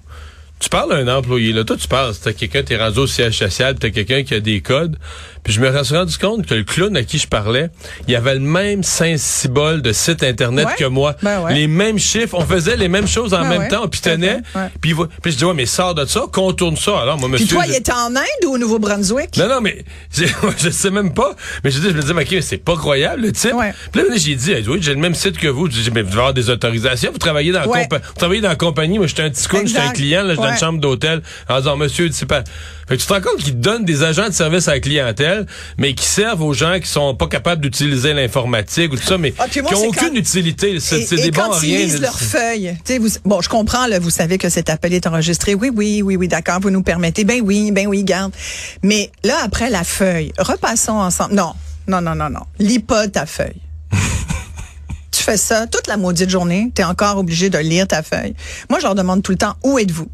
Tu 0.59 0.67
parles 0.67 0.91
à 0.91 0.97
un 0.97 1.07
employé, 1.07 1.53
là. 1.53 1.63
Toi, 1.63 1.77
tu 1.77 1.87
parles, 1.87 2.13
t'as 2.21 2.33
quelqu'un, 2.33 2.63
t'es 2.63 2.75
rendu 2.75 2.99
au 2.99 3.07
siège 3.07 3.37
social, 3.39 3.75
t'as 3.79 3.91
quelqu'un 3.91 4.23
qui 4.23 4.33
a 4.33 4.41
des 4.41 4.59
codes. 4.59 4.97
Puis 5.43 5.53
je 5.53 5.61
me 5.61 5.83
suis 5.83 5.95
rendu 5.95 6.17
compte 6.17 6.45
que 6.45 6.53
le 6.53 6.63
clown 6.63 6.95
à 6.97 7.03
qui 7.03 7.17
je 7.17 7.27
parlais, 7.27 7.69
il 8.07 8.15
avait 8.15 8.33
le 8.35 8.39
même 8.41 8.83
Saint-Cybole 8.83 9.81
de 9.81 9.91
site 9.93 10.23
Internet 10.23 10.67
Ouais. 10.67 10.75
que 10.77 10.85
moi. 10.85 11.15
Ben 11.23 11.41
ouais. 11.41 11.53
Les 11.55 11.67
mêmes 11.67 11.97
chiffres. 11.97 12.35
On 12.37 12.45
faisait 12.45 12.77
les 12.77 12.87
mêmes 12.87 13.07
choses 13.07 13.33
en 13.33 13.41
Ben 13.41 13.49
même 13.49 13.59
ouais, 13.61 13.67
temps. 13.69 13.87
Puis 13.87 13.99
fait, 14.03 14.17
ouais. 14.17 14.41
Puis, 14.81 14.93
puis 15.21 15.31
je 15.31 15.37
dis, 15.37 15.45
ouais, 15.45 15.53
mais 15.53 15.65
sors 15.65 15.95
de 15.95 16.05
ça, 16.05 16.23
contourne 16.31 16.75
ça. 16.77 16.99
Alors, 16.99 17.17
moi, 17.17 17.29
Puis 17.29 17.43
monsieur. 17.43 17.55
toi, 17.55 17.63
je- 17.65 17.71
il 17.71 17.75
était 17.77 17.91
en 17.93 18.15
Inde 18.15 18.45
ou 18.45 18.53
au 18.53 18.57
Nouveau-Brunswick? 18.57 19.37
non, 19.37 19.47
non, 19.47 19.61
mais 19.61 19.83
je, 20.15 20.69
sais 20.69 20.91
même 20.91 21.13
pas. 21.13 21.35
Mais 21.63 21.71
je 21.71 21.79
dis, 21.79 21.89
je 21.89 21.93
me 21.95 22.01
dis, 22.01 22.13
mais 22.13 22.23
OK, 22.23 22.41
c'est 22.43 22.57
pas 22.57 22.75
croyable, 22.75 23.23
le 23.23 23.31
type. 23.31 23.53
Ouais. 23.53 23.73
Puis 23.91 24.01
là, 24.01 24.07
j'ai 24.15 24.35
dit, 24.35 24.53
oui, 24.67 24.79
j'ai 24.81 24.93
le 24.93 24.99
même 24.99 25.15
site 25.15 25.37
que 25.37 25.47
vous. 25.47 25.69
Je 25.69 25.81
dis, 25.81 25.91
mais 25.91 26.01
vous 26.01 26.09
devez 26.09 26.19
avoir 26.19 26.33
des 26.33 26.49
autorisations. 26.49 27.11
Vous 27.11 27.17
travaillez 27.17 27.51
dans, 27.51 27.61
la 27.61 27.65
compa- 27.67 28.01
vous 28.05 28.13
travaillez 28.15 28.41
dans 28.41 28.49
la 28.49 28.55
compagnie. 28.55 28.97
Moi, 28.99 29.07
j'étais 29.07 29.23
un 29.23 29.29
petit 29.29 29.47
con, 29.47 29.61
j'étais 29.65 29.79
un 29.79 29.91
client, 29.91 30.23
là, 30.23 30.35
j'étais 30.35 30.45
dans 30.47 30.51
une 30.53 30.57
chambre 30.59 30.79
d'hôtel. 30.79 31.21
En 31.47 31.57
disant, 31.59 31.77
monsieur, 31.77 32.09
c'est 32.11 32.25
pas. 32.25 32.43
Fait 32.89 32.97
que 32.97 33.01
tu 33.01 33.07
te 33.07 33.13
rends 33.13 33.21
compte 33.21 33.37
qu'ils 33.37 33.59
donnent 33.59 33.85
des 33.85 34.01
agents 34.01 34.27
de 34.27 34.33
service 34.33 34.67
à 34.67 34.73
la 34.73 34.79
clientèle, 34.79 35.45
mais 35.77 35.93
qui 35.93 36.05
servent 36.05 36.41
aux 36.41 36.53
gens 36.53 36.79
qui 36.79 36.87
sont 36.89 37.13
pas 37.13 37.27
capables 37.27 37.61
d'utiliser 37.61 38.13
l'informatique 38.13 38.91
ou 38.91 38.97
tout 38.97 39.03
ça, 39.03 39.19
mais 39.19 39.33
Ah, 39.37 39.43
moi, 39.43 39.47
qui 39.49 39.61
ont 39.61 39.67
c'est 39.81 39.87
aucune 39.87 40.09
quand- 40.09 40.15
utilité. 40.15 40.79
C'est 40.79 41.05
des 41.15 41.29
bons 41.29 41.41
quand 41.43 41.51
à 41.53 41.57
ils 41.63 41.75
rien. 41.75 41.85
lisent 41.85 41.93
là. 42.01 42.07
leurs 42.07 42.19
feuilles, 42.19 42.75
vous, 42.99 43.09
bon, 43.25 43.41
je 43.41 43.47
comprends, 43.49 43.85
là, 43.85 43.99
vous 43.99 44.09
savez 44.09 44.39
que 44.39 44.49
cet 44.49 44.69
appel 44.71 44.93
est 44.93 45.05
enregistré. 45.05 45.53
Oui, 45.53 45.69
oui, 45.73 46.01
oui, 46.01 46.15
oui, 46.15 46.27
d'accord, 46.27 46.59
vous 46.61 46.71
nous 46.71 46.81
permettez. 46.81 47.23
Ben 47.25 47.41
oui, 47.43 47.71
ben 47.71 47.85
oui, 47.87 48.03
garde. 48.03 48.33
Mais 48.81 49.11
là, 49.23 49.35
après 49.43 49.69
la 49.69 49.83
feuille, 49.83 50.33
repassons 50.39 50.93
ensemble. 50.93 51.35
Non, 51.35 51.53
non, 51.87 52.01
non, 52.01 52.15
non, 52.15 52.29
non. 52.31 52.41
Lis 52.57 52.79
pas 52.79 53.07
ta 53.07 53.27
feuille. 53.27 53.61
tu 55.11 55.21
fais 55.23 55.37
ça 55.37 55.67
toute 55.67 55.87
la 55.87 55.97
maudite 55.97 56.29
journée, 56.29 56.71
tu 56.73 56.81
es 56.81 56.85
encore 56.85 57.17
obligé 57.17 57.49
de 57.51 57.57
lire 57.59 57.87
ta 57.87 58.01
feuille. 58.03 58.33
Moi, 58.69 58.79
je 58.79 58.85
leur 58.85 58.95
demande 58.95 59.21
tout 59.21 59.31
le 59.31 59.37
temps, 59.37 59.55
où 59.63 59.77
êtes-vous? 59.77 60.07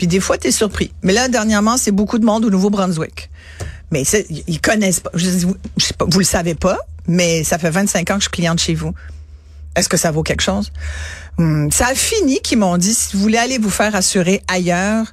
Puis 0.00 0.06
des 0.06 0.20
fois, 0.20 0.38
tu 0.38 0.48
es 0.48 0.50
surpris. 0.50 0.94
Mais 1.02 1.12
là, 1.12 1.28
dernièrement, 1.28 1.76
c'est 1.76 1.90
beaucoup 1.90 2.18
de 2.18 2.24
monde 2.24 2.46
au 2.46 2.48
Nouveau-Brunswick. 2.48 3.28
Mais 3.90 4.02
ils 4.46 4.58
connaissent 4.58 5.00
pas. 5.00 5.10
Je 5.12 5.28
dis, 5.28 5.44
vous, 5.44 5.56
je 5.76 5.84
sais 5.84 5.92
pas, 5.92 6.06
vous 6.08 6.18
le 6.20 6.24
savez 6.24 6.54
pas, 6.54 6.78
mais 7.06 7.44
ça 7.44 7.58
fait 7.58 7.68
25 7.68 8.10
ans 8.10 8.14
que 8.14 8.20
je 8.20 8.24
suis 8.24 8.30
cliente 8.30 8.58
chez 8.58 8.72
vous. 8.72 8.94
Est-ce 9.76 9.90
que 9.90 9.98
ça 9.98 10.10
vaut 10.10 10.22
quelque 10.22 10.40
chose? 10.40 10.72
Hum, 11.36 11.70
ça 11.70 11.88
a 11.88 11.94
fini 11.94 12.40
qu'ils 12.40 12.56
m'ont 12.56 12.78
dit, 12.78 12.94
si 12.94 13.14
vous 13.14 13.20
voulez 13.20 13.36
aller 13.36 13.58
vous 13.58 13.68
faire 13.68 13.94
assurer 13.94 14.40
ailleurs, 14.48 15.04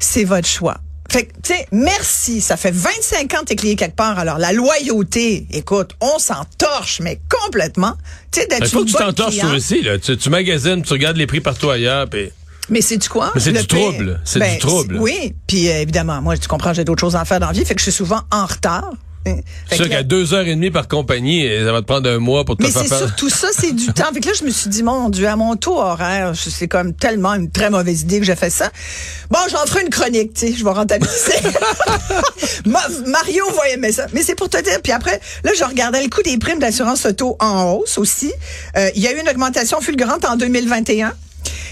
c'est 0.00 0.24
votre 0.24 0.46
choix. 0.46 0.76
Fait 1.08 1.24
que, 1.24 1.32
tu 1.42 1.54
sais, 1.54 1.66
merci. 1.72 2.42
Ça 2.42 2.58
fait 2.58 2.72
25 2.72 3.32
ans 3.32 3.40
que 3.40 3.44
t'es 3.46 3.56
clié 3.56 3.74
quelque 3.74 3.96
part. 3.96 4.18
Alors, 4.18 4.36
la 4.36 4.52
loyauté, 4.52 5.46
écoute, 5.50 5.92
on 6.02 6.18
s'en 6.18 6.44
torche, 6.58 7.00
mais 7.00 7.20
complètement. 7.30 7.94
Tu 8.32 8.40
sais, 8.40 8.46
d'être 8.48 8.66
Il 8.66 8.68
faut 8.68 8.80
une 8.80 8.84
que 8.84 8.98
tu 8.98 9.02
t'en 9.02 9.14
torches 9.14 9.38
toi 9.38 9.52
aussi. 9.52 9.80
Là. 9.80 9.96
Tu, 9.96 10.14
tu 10.18 10.28
magasines, 10.28 10.82
tu 10.82 10.92
regardes 10.92 11.16
les 11.16 11.26
prix 11.26 11.40
partout 11.40 11.70
ailleurs. 11.70 12.06
Puis... 12.10 12.28
Mais 12.68 12.80
c'est 12.80 12.96
du 12.96 13.08
quoi? 13.08 13.30
Mais 13.34 13.40
c'est 13.40 13.52
du 13.52 13.66
trouble. 13.66 14.20
C'est 14.24 14.40
du 14.40 14.58
trouble. 14.58 14.96
Oui. 15.00 15.34
Puis, 15.46 15.68
euh, 15.70 15.82
évidemment, 15.82 16.20
moi, 16.20 16.36
tu 16.36 16.48
comprends, 16.48 16.72
j'ai 16.72 16.84
d'autres 16.84 17.00
choses 17.00 17.16
à 17.16 17.24
faire 17.24 17.40
dans 17.40 17.46
la 17.46 17.52
vie. 17.52 17.64
Fait 17.64 17.74
que 17.74 17.80
je 17.80 17.84
suis 17.84 17.92
souvent 17.92 18.22
en 18.32 18.46
retard. 18.46 18.90
Fait 19.24 19.42
C'est 19.70 19.76
sûr 19.78 19.88
qu'à 19.88 20.04
deux 20.04 20.34
heures 20.34 20.46
et 20.46 20.54
demie 20.54 20.70
par 20.70 20.86
compagnie, 20.86 21.44
et 21.44 21.64
ça 21.64 21.72
va 21.72 21.80
te 21.80 21.86
prendre 21.86 22.08
un 22.08 22.18
mois 22.20 22.44
pour 22.44 22.56
te 22.56 22.62
Mais 22.62 22.70
faire 22.70 22.82
c'est 22.82 22.88
faire. 22.88 22.98
surtout 22.98 23.28
ça, 23.28 23.48
c'est 23.52 23.72
du 23.72 23.86
temps. 23.92 24.04
Fait 24.14 24.20
que 24.20 24.28
là, 24.28 24.34
je 24.38 24.44
me 24.44 24.50
suis 24.50 24.70
dit, 24.70 24.84
mon 24.84 25.08
Dieu, 25.08 25.26
à 25.26 25.34
mon 25.34 25.56
taux 25.56 25.76
horaire, 25.80 26.32
je- 26.32 26.48
c'est 26.48 26.68
comme 26.68 26.92
tellement 26.94 27.34
une 27.34 27.50
très 27.50 27.68
mauvaise 27.68 28.02
idée 28.02 28.20
que 28.20 28.24
j'ai 28.24 28.36
fait 28.36 28.50
ça. 28.50 28.70
Bon, 29.28 29.40
j'en 29.50 29.66
ferai 29.66 29.82
une 29.82 29.90
chronique, 29.90 30.32
tu 30.34 30.46
sais, 30.46 30.54
je 30.56 30.62
vais 30.62 30.70
rentabiliser. 30.70 31.32
Ma- 32.66 32.88
Mario 33.06 33.44
va 33.50 33.68
aimer 33.70 33.90
ça. 33.90 34.06
Mais 34.12 34.22
c'est 34.22 34.34
pour 34.36 34.48
te 34.48 34.62
dire. 34.62 34.78
Puis 34.82 34.92
après, 34.92 35.20
là, 35.44 35.50
je 35.58 35.64
regardais 35.64 36.02
le 36.04 36.08
coût 36.08 36.22
des 36.22 36.38
primes 36.38 36.60
d'assurance 36.60 37.04
auto 37.06 37.36
en 37.40 37.72
hausse 37.72 37.98
aussi. 37.98 38.32
Euh, 38.76 38.90
Il 38.94 39.02
y 39.02 39.08
a 39.08 39.12
eu 39.12 39.20
une 39.20 39.28
augmentation 39.28 39.80
fulgurante 39.80 40.24
en 40.24 40.36
2021. 40.36 41.12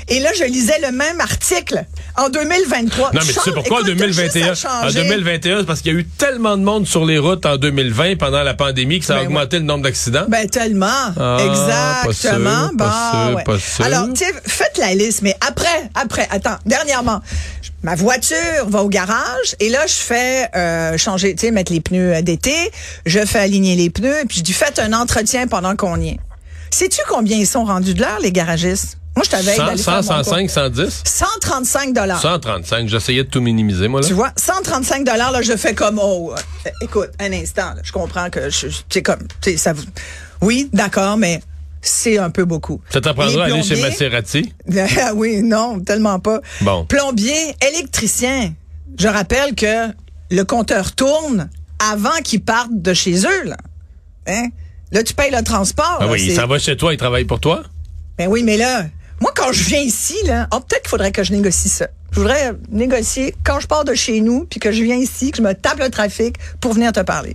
Et 0.08 0.20
là, 0.20 0.30
je 0.38 0.44
lisais 0.44 0.78
le 0.82 0.92
même 0.92 1.20
article 1.20 1.84
en 2.16 2.28
2023. 2.28 3.12
Non, 3.12 3.20
mais 3.26 3.32
tu 3.32 3.40
sais 3.40 3.52
pourquoi 3.52 3.78
en 3.82 3.86
écoute, 3.86 3.96
t'as 3.98 4.06
juste 4.06 4.18
2021? 4.34 4.48
à 4.48 4.52
En 4.52 4.82
changer. 4.90 5.02
2021, 5.02 5.58
c'est 5.60 5.66
parce 5.66 5.80
qu'il 5.80 5.92
y 5.92 5.96
a 5.96 5.98
eu 6.00 6.04
tellement 6.04 6.56
de 6.56 6.62
monde 6.62 6.86
sur 6.86 7.04
les 7.04 7.18
routes 7.18 7.46
en 7.46 7.56
2020 7.56 8.16
pendant 8.18 8.42
la 8.42 8.54
pandémie 8.54 9.00
que 9.00 9.06
ça 9.06 9.14
a 9.14 9.20
Ben 9.20 9.26
augmenté 9.26 9.58
le 9.58 9.64
nombre 9.64 9.84
d'accidents. 9.84 10.24
Ben 10.28 10.48
tellement, 10.48 10.86
Ah, 11.18 11.36
pas 11.38 11.44
exactement. 12.10 12.68
sûr, 12.68 12.70
Bon, 12.74 12.84
pas 12.84 13.10
sûr, 13.26 13.36
ouais. 13.36 13.44
pas 13.44 13.58
sûr. 13.58 13.84
Alors, 13.84 14.06
tu 14.14 14.24
faites 14.46 14.78
la 14.78 14.94
liste, 14.94 15.22
mais 15.22 15.34
après, 15.46 15.90
après, 15.94 16.28
attends, 16.30 16.56
dernièrement, 16.66 17.20
ma 17.82 17.94
voiture 17.94 18.36
va 18.68 18.82
au 18.82 18.88
garage 18.88 19.56
et 19.60 19.68
là, 19.70 19.86
je 19.86 19.92
fais 19.94 20.48
euh, 20.54 20.98
changer, 20.98 21.34
tu 21.34 21.46
sais, 21.46 21.50
mettre 21.50 21.72
les 21.72 21.80
pneus 21.80 22.14
euh, 22.16 22.22
d'été, 22.22 22.54
je 23.06 23.20
fais 23.24 23.38
aligner 23.40 23.74
les 23.76 23.90
pneus, 23.90 24.24
puis 24.28 24.38
je 24.38 24.42
dis 24.42 24.52
faites 24.52 24.78
un 24.78 24.92
entretien 24.92 25.46
pendant 25.46 25.76
qu'on 25.76 25.98
y 26.00 26.10
est. 26.10 26.18
Sais-tu 26.70 27.00
combien 27.08 27.36
ils 27.38 27.46
sont 27.46 27.64
rendus 27.64 27.94
de 27.94 28.00
l'heure, 28.00 28.18
les 28.20 28.32
garagistes? 28.32 28.98
Moi, 29.16 29.24
je 29.24 29.30
t'avais 29.30 29.54
100, 29.54 29.76
100, 29.76 30.02
105, 30.24 30.50
110? 30.50 31.02
135 31.04 31.92
dollars. 31.92 32.20
135. 32.20 32.88
J'essayais 32.88 33.22
de 33.22 33.28
tout 33.28 33.40
minimiser, 33.40 33.86
moi, 33.86 34.00
là. 34.00 34.06
Tu 34.06 34.12
vois, 34.12 34.32
135 34.36 35.04
dollars 35.04 35.30
là, 35.30 35.40
je 35.40 35.56
fais 35.56 35.74
comme 35.74 36.00
oh, 36.02 36.34
euh, 36.34 36.70
écoute, 36.80 37.10
un 37.20 37.32
instant, 37.32 37.74
là, 37.74 37.82
je 37.82 37.92
comprends 37.92 38.28
que 38.30 38.50
je 38.50 38.66
c'est 38.88 39.02
comme 39.02 39.20
tu 39.40 39.52
sais 39.52 39.56
ça 39.56 39.72
vous 39.72 39.84
Oui, 40.40 40.68
d'accord, 40.72 41.16
mais 41.16 41.40
c'est 41.80 42.18
un 42.18 42.30
peu 42.30 42.44
beaucoup. 42.44 42.80
Ça 42.90 43.00
t'apprendra 43.00 43.44
à 43.44 43.46
aller 43.46 43.62
chez 43.62 43.80
Maserati? 43.80 44.52
Ah 45.00 45.12
oui, 45.14 45.42
non, 45.42 45.80
tellement 45.80 46.18
pas. 46.18 46.40
Bon. 46.62 46.84
Plombier, 46.86 47.54
électricien. 47.72 48.52
Je 48.98 49.06
rappelle 49.06 49.54
que 49.54 49.92
le 50.30 50.42
compteur 50.42 50.92
tourne 50.92 51.50
avant 51.78 52.18
qu'ils 52.24 52.42
partent 52.42 52.70
de 52.72 52.94
chez 52.94 53.18
eux 53.26 53.44
là. 53.44 53.56
Hein? 54.26 54.48
Là, 54.90 55.02
tu 55.02 55.14
payes 55.14 55.30
le 55.30 55.42
transport. 55.42 55.98
Ah 56.00 56.06
là, 56.06 56.10
oui, 56.12 56.34
s'en 56.34 56.46
va 56.46 56.58
chez 56.58 56.76
toi, 56.76 56.92
il 56.92 56.96
travaille 56.96 57.24
pour 57.24 57.40
toi? 57.40 57.62
ben 58.16 58.28
oui, 58.28 58.42
mais 58.44 58.56
là, 58.56 58.84
moi, 59.24 59.32
quand 59.34 59.52
je 59.52 59.64
viens 59.64 59.80
ici, 59.80 60.14
là, 60.26 60.48
oh, 60.52 60.60
peut-être 60.60 60.82
qu'il 60.82 60.90
faudrait 60.90 61.10
que 61.10 61.24
je 61.24 61.32
négocie 61.32 61.70
ça. 61.70 61.88
Je 62.12 62.20
voudrais 62.20 62.52
négocier 62.70 63.34
quand 63.42 63.58
je 63.58 63.66
pars 63.66 63.84
de 63.86 63.94
chez 63.94 64.20
nous, 64.20 64.44
puis 64.44 64.60
que 64.60 64.70
je 64.70 64.82
viens 64.82 64.96
ici, 64.96 65.30
que 65.30 65.38
je 65.38 65.42
me 65.42 65.54
tape 65.54 65.78
le 65.80 65.88
trafic 65.88 66.36
pour 66.60 66.74
venir 66.74 66.92
te 66.92 67.00
parler. 67.00 67.34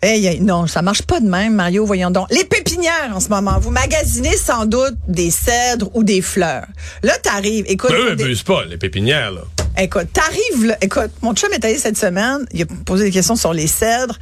Hey, 0.00 0.24
hey, 0.26 0.40
non, 0.40 0.66
ça 0.66 0.80
marche 0.80 1.02
pas 1.02 1.20
de 1.20 1.26
même, 1.26 1.54
Mario, 1.56 1.84
voyons 1.84 2.10
donc. 2.10 2.28
Les 2.30 2.44
pépinières, 2.44 3.12
en 3.14 3.20
ce 3.20 3.28
moment, 3.28 3.58
vous 3.60 3.70
magasinez 3.70 4.34
sans 4.38 4.64
doute 4.64 4.94
des 5.06 5.30
cèdres 5.30 5.90
ou 5.94 6.02
des 6.04 6.22
fleurs. 6.22 6.66
Là, 7.02 7.12
t'arrives, 7.22 7.66
écoute... 7.68 7.90
Eux, 7.92 8.16
des- 8.16 8.34
pas, 8.36 8.64
les 8.64 8.78
pépinières, 8.78 9.30
là. 9.32 9.42
Écoute, 9.76 10.06
t'arrives 10.12 10.66
là, 10.68 10.78
écoute, 10.80 11.10
mon 11.20 11.34
chum 11.34 11.52
est 11.52 11.62
allé 11.66 11.76
cette 11.78 11.98
semaine, 11.98 12.46
il 12.52 12.62
a 12.62 12.66
posé 12.86 13.04
des 13.04 13.10
questions 13.10 13.36
sur 13.36 13.52
les 13.52 13.66
cèdres, 13.66 14.18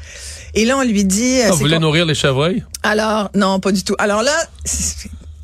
et 0.54 0.64
là, 0.64 0.78
on 0.78 0.82
lui 0.82 1.04
dit... 1.04 1.40
euh, 1.42 1.44
Ah, 1.46 1.50
vous 1.52 1.58
voulez 1.58 1.78
nourrir 1.78 2.06
les 2.06 2.14
chevreuils? 2.16 2.64
alors, 2.82 3.30
non, 3.36 3.60
pas 3.60 3.70
du 3.70 3.84
tout. 3.84 3.94
Alors 3.98 4.22
là, 4.22 4.34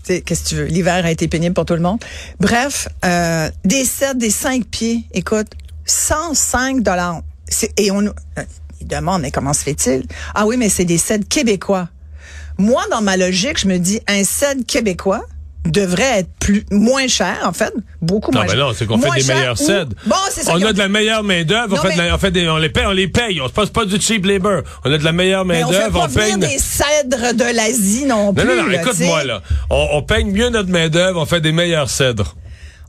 qu'est-ce 0.09 0.45
que 0.45 0.49
tu 0.49 0.55
veux? 0.57 0.65
L'hiver 0.65 1.05
a 1.05 1.11
été 1.11 1.29
pénible 1.29 1.55
pour 1.55 1.65
tout 1.65 1.75
le 1.75 1.81
monde. 1.81 2.00
Bref, 2.41 2.88
euh, 3.05 3.50
des 3.65 3.85
cèdres, 3.85 4.21
des 4.21 4.31
cinq 4.31 4.67
pieds, 4.67 5.05
écoute, 5.12 5.49
105 5.87 6.83
dollars. 6.83 7.23
Et 7.77 7.91
on 7.91 8.03
euh, 8.07 8.12
demande, 8.83 9.23
mais 9.23 9.31
comment 9.31 9.53
se 9.53 9.62
fait-il? 9.62 10.05
Ah 10.35 10.47
oui, 10.47 10.57
mais 10.57 10.69
c'est 10.69 10.85
des 10.85 10.99
cèdres 10.99 11.27
québécois. 11.27 11.88
Moi, 12.59 12.83
dans 12.91 13.03
ma 13.03 13.17
logique, 13.17 13.59
je 13.59 13.69
me 13.69 13.79
dis, 13.79 14.00
un 14.09 14.25
cèdre 14.25 14.65
québécois 14.67 15.25
devrait 15.71 16.21
être 16.21 16.31
plus 16.41 16.65
moins 16.71 17.07
cher, 17.09 17.37
en 17.45 17.53
fait, 17.53 17.73
beaucoup 18.01 18.31
Non, 18.31 18.39
moins 18.41 18.47
ben 18.47 18.53
cher. 18.57 18.67
non, 18.67 18.73
c'est 18.77 18.87
qu'on 18.87 18.99
fait 18.99 19.21
des 19.21 19.33
meilleurs 19.35 19.59
cèdres. 19.59 19.95
Bon, 20.07 20.17
c'est 20.31 20.43
ça. 20.43 20.53
On 20.53 20.63
a 20.63 20.73
de 20.73 20.79
la 20.79 20.87
dit. 20.87 20.93
meilleure 20.93 21.23
main-d'œuvre, 21.23 21.79
on, 21.79 21.89
fait 21.89 21.95
de 21.97 22.03
la- 22.03 22.15
on 22.15 22.19
fait 22.19 22.31
des, 22.31 22.49
on 22.49 22.57
les 22.57 22.69
paye, 22.69 22.85
on 22.87 22.93
les 22.93 23.09
paye. 23.09 23.41
On 23.41 23.49
se 23.49 23.53
passe 23.53 23.71
pas 23.71 23.85
du 23.85 24.01
cheap 24.01 24.25
labor. 24.27 24.63
On 24.85 24.93
a 24.93 24.99
de 24.99 25.05
la 25.05 25.13
meilleure 25.13 25.45
Mais 25.45 25.63
on 25.65 25.69
fait 25.69 25.75
main-d'œuvre, 25.75 26.01
pas 26.01 26.07
on, 26.11 26.15
paye. 26.15 26.33
venir 26.33 26.49
des 26.49 26.59
cèdres 26.59 27.35
de 27.35 27.55
l'Asie 27.57 28.05
non 28.07 28.33
plus. 28.35 28.45
Non, 28.45 28.57
non, 28.57 28.63
non, 28.65 28.71
écoute-moi, 28.73 29.25
là. 29.25 29.43
On, 29.71 29.89
on 29.93 30.03
paye 30.03 30.25
mieux 30.25 30.49
notre 30.49 30.71
main-d'œuvre, 30.71 31.21
on 31.21 31.27
fait 31.27 31.41
des 31.41 31.53
meilleurs 31.53 31.91
cèdres. 31.91 32.35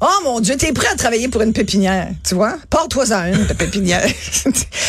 Oh 0.02 0.08
mon 0.24 0.40
Dieu, 0.40 0.56
t'es 0.56 0.72
prêt 0.72 0.88
à 0.88 0.96
travailler 0.96 1.28
pour 1.28 1.42
une 1.42 1.52
pépinière, 1.52 2.08
tu 2.26 2.34
vois? 2.34 2.56
Porte-toi 2.70 3.12
à 3.12 3.28
une, 3.28 3.46
ta 3.46 3.54
pépinière. 3.54 4.02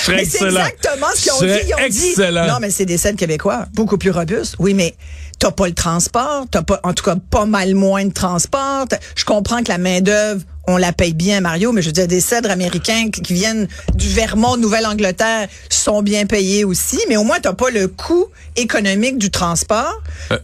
mais 0.09 0.25
c'est 0.25 0.45
exactement 0.45 1.09
ce 1.17 1.23
qu'ils 1.23 1.33
ont 1.33 1.41
dit. 1.41 1.61
Ils 1.67 1.75
ont 1.75 1.89
dit, 1.89 2.09
excellent. 2.11 2.47
non, 2.47 2.55
mais 2.61 2.71
c'est 2.71 2.85
des 2.87 2.97
cèdres 2.97 3.19
québécois, 3.19 3.67
beaucoup 3.75 3.99
plus 3.99 4.13
robustes. 4.13 4.55
Oui, 4.61 4.73
mais 4.73 4.95
t'as 5.41 5.51
pas 5.51 5.67
le 5.67 5.75
transport, 5.75 6.45
t'as 6.51 6.63
pas, 6.63 6.81
en 6.85 6.93
tout 6.93 7.03
cas, 7.03 7.17
pas 7.31 7.47
mal 7.47 7.75
moins 7.75 8.05
de 8.05 8.13
transport. 8.13 8.87
Je 9.17 9.25
comprends 9.25 9.63
que 9.63 9.71
la 9.71 9.79
main-d'œuvre, 9.79 10.43
on 10.69 10.77
la 10.77 10.93
paye 10.93 11.15
bien, 11.15 11.41
Mario, 11.41 11.73
mais 11.73 11.81
je 11.81 11.87
veux 11.87 11.93
dire, 11.93 12.07
des 12.07 12.21
cèdres 12.21 12.51
américains 12.51 13.09
qui 13.11 13.33
viennent 13.33 13.67
du 13.95 14.09
Vermont, 14.09 14.59
Nouvelle-Angleterre, 14.59 15.49
sont 15.71 16.03
bien 16.03 16.27
payés 16.27 16.65
aussi, 16.65 17.01
mais 17.09 17.17
au 17.17 17.25
moins, 17.25 17.41
t'as 17.41 17.55
pas 17.55 17.71
le 17.71 17.89
coût 17.89 18.27
économique 18.55 19.17
du 19.17 19.31
transport. 19.31 20.03
Euh, 20.31 20.39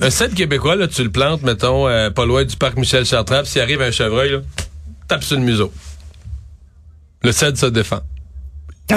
Un 0.00 0.10
cèdre 0.10 0.34
québécois, 0.34 0.74
là, 0.74 0.88
tu 0.88 1.04
le 1.04 1.10
plantes, 1.10 1.42
mettons, 1.42 1.88
euh, 1.88 2.10
pas 2.10 2.26
loin 2.26 2.44
du 2.44 2.56
parc 2.56 2.76
Michel 2.76 3.06
Chartrand, 3.06 3.42
puis 3.42 3.52
s'il 3.52 3.62
arrive 3.62 3.80
un 3.80 3.92
chevreuil, 3.92 4.32
là, 4.32 4.38
tape 5.06 5.22
sur 5.22 5.36
le 5.36 5.42
museau. 5.42 5.72
Le 7.22 7.30
cèdre 7.30 7.56
se 7.56 7.66
défend. 7.66 8.00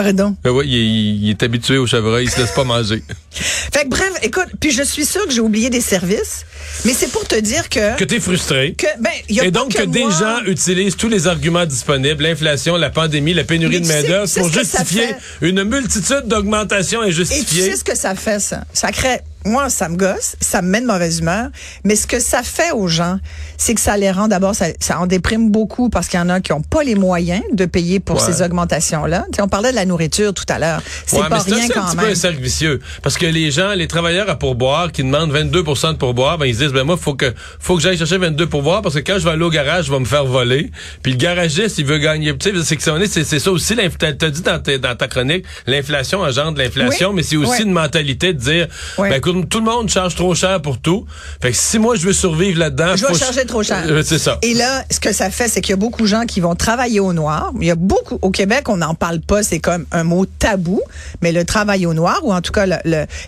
Pardon. 0.04 0.36
Ben 0.44 0.52
oui, 0.52 0.66
il, 0.68 0.76
est- 0.76 1.16
il 1.26 1.30
est 1.30 1.44
habitué 1.44 1.78
au 1.78 1.88
chevreuil, 1.88 2.26
il 2.26 2.30
se 2.32 2.40
laisse 2.40 2.52
pas 2.52 2.64
manger. 2.64 3.02
Fait 3.32 3.84
que 3.84 3.90
bref, 3.90 4.12
écoute, 4.24 4.48
puis 4.60 4.72
je 4.72 4.84
suis 4.84 5.06
sûre 5.06 5.26
que 5.26 5.32
j'ai 5.34 5.42
oublié 5.42 5.70
des 5.70 5.82
services, 5.82 6.46
mais 6.86 6.94
c'est 6.94 7.12
pour 7.12 7.28
te 7.28 7.36
dire 7.40 7.70
que 7.70 7.98
Que 7.98 8.04
t'es 8.04 8.20
frustré. 8.20 8.74
que 8.78 8.88
ben 9.00 9.10
il 9.30 9.36
y 9.36 9.40
a 9.40 9.46
Et 9.46 9.52
pas 9.52 9.60
donc 9.60 9.74
que 9.74 9.80
que 9.80 9.84
des 9.88 10.02
moi. 10.04 10.12
gens 10.12 10.46
utilisent 10.46 10.96
tous 10.98 11.10
les 11.10 11.28
arguments 11.28 11.66
disponibles, 11.66 12.24
l'inflation, 12.24 12.76
la 12.78 12.90
pandémie, 12.90 13.34
la 13.34 13.44
pénurie 13.44 13.76
Mais 13.76 13.82
de 13.82 13.88
main-d'œuvre 13.88 14.34
pour 14.34 14.50
justifier 14.50 15.08
une 15.42 15.64
multitude 15.64 16.24
d'augmentations 16.26 17.02
Et 17.04 17.08
tu 17.14 17.22
injustifiées. 17.22 17.72
sais 17.72 17.78
ce 17.78 17.84
que 17.84 17.96
ça 17.98 18.16
fait 18.16 18.40
ça 18.40 18.64
Ça 18.74 18.92
crée 18.92 19.20
moi 19.46 19.70
ça 19.70 19.90
me 19.90 19.96
gosse, 19.96 20.36
ça 20.42 20.62
me 20.62 20.70
met 20.70 20.82
de 20.82 20.86
mauvaise 20.88 21.20
humeur, 21.20 21.50
mais 21.84 21.96
ce 21.96 22.08
que 22.08 22.20
ça 22.20 22.42
fait 22.44 22.72
aux 22.72 22.88
gens, 22.88 23.20
c'est 23.58 23.74
que 23.76 23.82
ça 23.82 23.96
les 23.98 24.12
rend 24.12 24.28
d'abord 24.28 24.56
ça, 24.56 24.66
ça 24.80 25.00
en 25.00 25.08
déprime 25.08 25.52
beaucoup 25.52 25.90
parce 25.90 26.08
qu'il 26.08 26.20
y 26.20 26.24
en 26.24 26.30
a 26.30 26.42
qui 26.42 26.52
ont 26.52 26.62
pas 26.62 26.84
les 26.84 26.96
moyens 26.96 27.44
de 27.54 27.66
payer 27.66 28.00
pour 28.00 28.16
Ouais. 28.22 28.34
ces 28.34 28.42
augmentations 28.42 29.06
là. 29.06 29.26
on 29.40 29.48
parlait 29.48 29.72
de 29.72 29.76
la 29.76 29.86
nourriture 29.86 30.34
tout 30.34 30.46
à 30.50 30.58
l'heure. 30.60 30.82
C'est 31.06 31.18
Ouais, 31.18 31.30
pas 31.30 31.44
mais 31.48 31.54
rien 31.56 31.66
un 31.66 31.68
quand 31.68 31.86
petit 31.88 31.96
peu 31.96 32.02
même. 32.04 32.12
un 32.12 32.16
cercle 32.16 32.42
vicieux. 32.42 32.80
Parce 33.04 33.18
que 33.18 33.26
les 33.26 33.52
gens, 33.52 33.74
les 33.74 33.88
travailleurs 33.88 34.30
à 34.30 34.36
pourboire 34.38 34.92
qui 34.92 35.04
demandent 35.04 35.32
22% 35.32 35.94
de 35.94 35.98
pourboire, 35.98 36.38
ben 36.38 36.46
ils 36.46 36.56
se 36.56 36.60
disent, 36.64 36.74
ben 36.74 36.84
moi, 36.84 36.98
faut 36.98 37.14
que, 37.14 37.34
faut 37.60 37.76
que 37.76 37.82
j'aille 37.82 37.98
chercher 37.98 38.18
22 38.18 38.48
pourboires 38.48 38.82
parce 38.82 38.96
que 38.96 39.00
quand 39.02 39.20
je 39.20 39.26
vais 39.26 39.32
aller 39.32 39.44
au 39.44 39.50
garage, 39.50 39.86
je 39.86 39.92
vais 39.92 40.00
me 40.00 40.06
faire 40.06 40.26
voler. 40.26 40.72
Puis 41.04 41.12
le 41.14 41.18
garagiste, 41.18 41.78
il 41.78 41.86
veut 41.86 41.98
gagner. 42.00 42.36
Tu 42.38 42.50
sais, 42.52 42.64
c'est 42.64 42.76
que 42.78 42.82
c'est- 42.84 43.40
ça 43.40 43.52
aussi, 43.52 43.76
t'as 44.00 44.30
dit 44.30 44.42
dans, 44.42 44.60
ta- 44.60 44.78
dans 44.78 44.96
ta 44.96 45.08
chronique, 45.08 45.46
l'inflation 45.68 46.22
engendre 46.22 46.58
l'inflation, 46.58 47.10
Oui. 47.10 47.16
mais 47.18 47.24
c'est 47.24 47.36
aussi 47.38 47.64
une 47.64 47.72
mentalité 47.72 48.34
de 48.34 48.40
dire, 48.40 48.68
ben 48.98 49.14
écoute, 49.14 49.35
tout 49.44 49.60
le 49.60 49.66
monde 49.66 49.90
charge 49.90 50.16
trop 50.16 50.34
cher 50.34 50.62
pour 50.62 50.80
tout. 50.80 51.06
Fait 51.42 51.52
que 51.52 51.58
si 51.58 51.80
moi 51.80 51.96
je 51.96 52.06
veux 52.06 52.14
survivre 52.14 52.60
là-dedans, 52.60 52.96
Je 52.96 53.06
vais 53.06 53.14
charger 53.14 53.46
trop 53.46 53.64
cher. 53.64 53.84
Euh, 53.88 54.04
c'est 54.04 54.20
ça. 54.20 54.40
Et 54.42 54.54
là, 54.54 54.84
ce 54.90 55.00
que 55.00 55.12
ça 55.12 55.30
fait, 55.30 55.48
c'est 55.48 55.62
qu'il 55.62 55.72
y 55.72 55.74
a 55.74 55.78
beaucoup 55.78 56.04
de 56.04 56.08
gens 56.08 56.26
qui 56.26 56.40
vont 56.40 56.56
travailler 56.56 57.00
au 57.00 57.14
noir. 57.14 57.52
Il 57.60 57.68
y 57.68 57.72
a 57.72 57.76
beaucoup 57.76 58.18
au 58.22 58.32
Québec, 58.32 58.70
on 58.70 58.78
n'en 58.78 58.96
parle 58.96 59.20
pas, 59.20 59.44
c'est 59.44 59.60
comme 59.60 59.86
un 59.92 60.04
mot 60.04 60.26
tabou, 60.26 60.82
mais 61.22 61.32
le 61.32 61.44
travail 61.44 61.86
au 61.86 61.94
noir 61.94 62.20
ou 62.24 62.34
en 62.34 62.42
tout 62.42 62.52
cas 62.52 62.66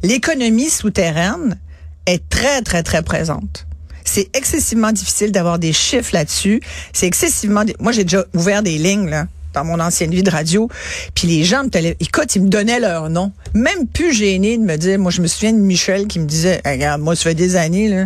l'économie 0.04 0.70
souterraine 0.70 1.60
est 2.06 2.28
très 2.30 2.62
très 2.62 2.84
très 2.84 3.02
présente. 3.02 3.66
C'est 4.06 4.30
excessivement 4.34 4.94
difficile 4.94 5.34
d'avoir 5.34 5.60
des 5.60 5.74
chiffres 5.74 6.12
là-dessus. 6.14 6.62
C'est 6.94 7.08
excessivement. 7.08 7.64
Moi, 7.82 7.92
j'ai 7.92 8.06
déjà 8.06 8.24
ouvert 8.34 8.64
des 8.64 8.78
lignes 8.78 9.10
là 9.10 9.28
dans 9.54 9.64
mon 9.64 9.80
ancienne 9.80 10.12
vie 10.12 10.24
de 10.24 10.30
radio, 10.30 10.70
puis 11.16 11.28
les 11.28 11.44
gens 11.44 11.64
me 11.64 11.70
télé- 11.70 11.96
écoute, 12.00 12.36
ils 12.36 12.42
me 12.44 12.50
donnaient 12.50 12.80
leur 12.80 13.10
nom. 13.10 13.32
Même 13.54 13.88
plus 13.88 14.14
gêné 14.14 14.58
de 14.58 14.64
me 14.64 14.76
dire. 14.78 15.00
Moi, 15.00 15.12
je 15.12 15.22
me 15.22 15.28
souviens 15.28 15.54
de 15.54 15.58
Michel 15.60 16.08
qui 16.08 16.20
me 16.20 16.26
disait, 16.26 16.62
Hey, 16.66 16.74
regarde, 16.78 17.02
moi, 17.02 17.16
ça 17.16 17.24
fait 17.24 17.36
des 17.36 17.56
années 17.56 17.90
là. 17.90 18.06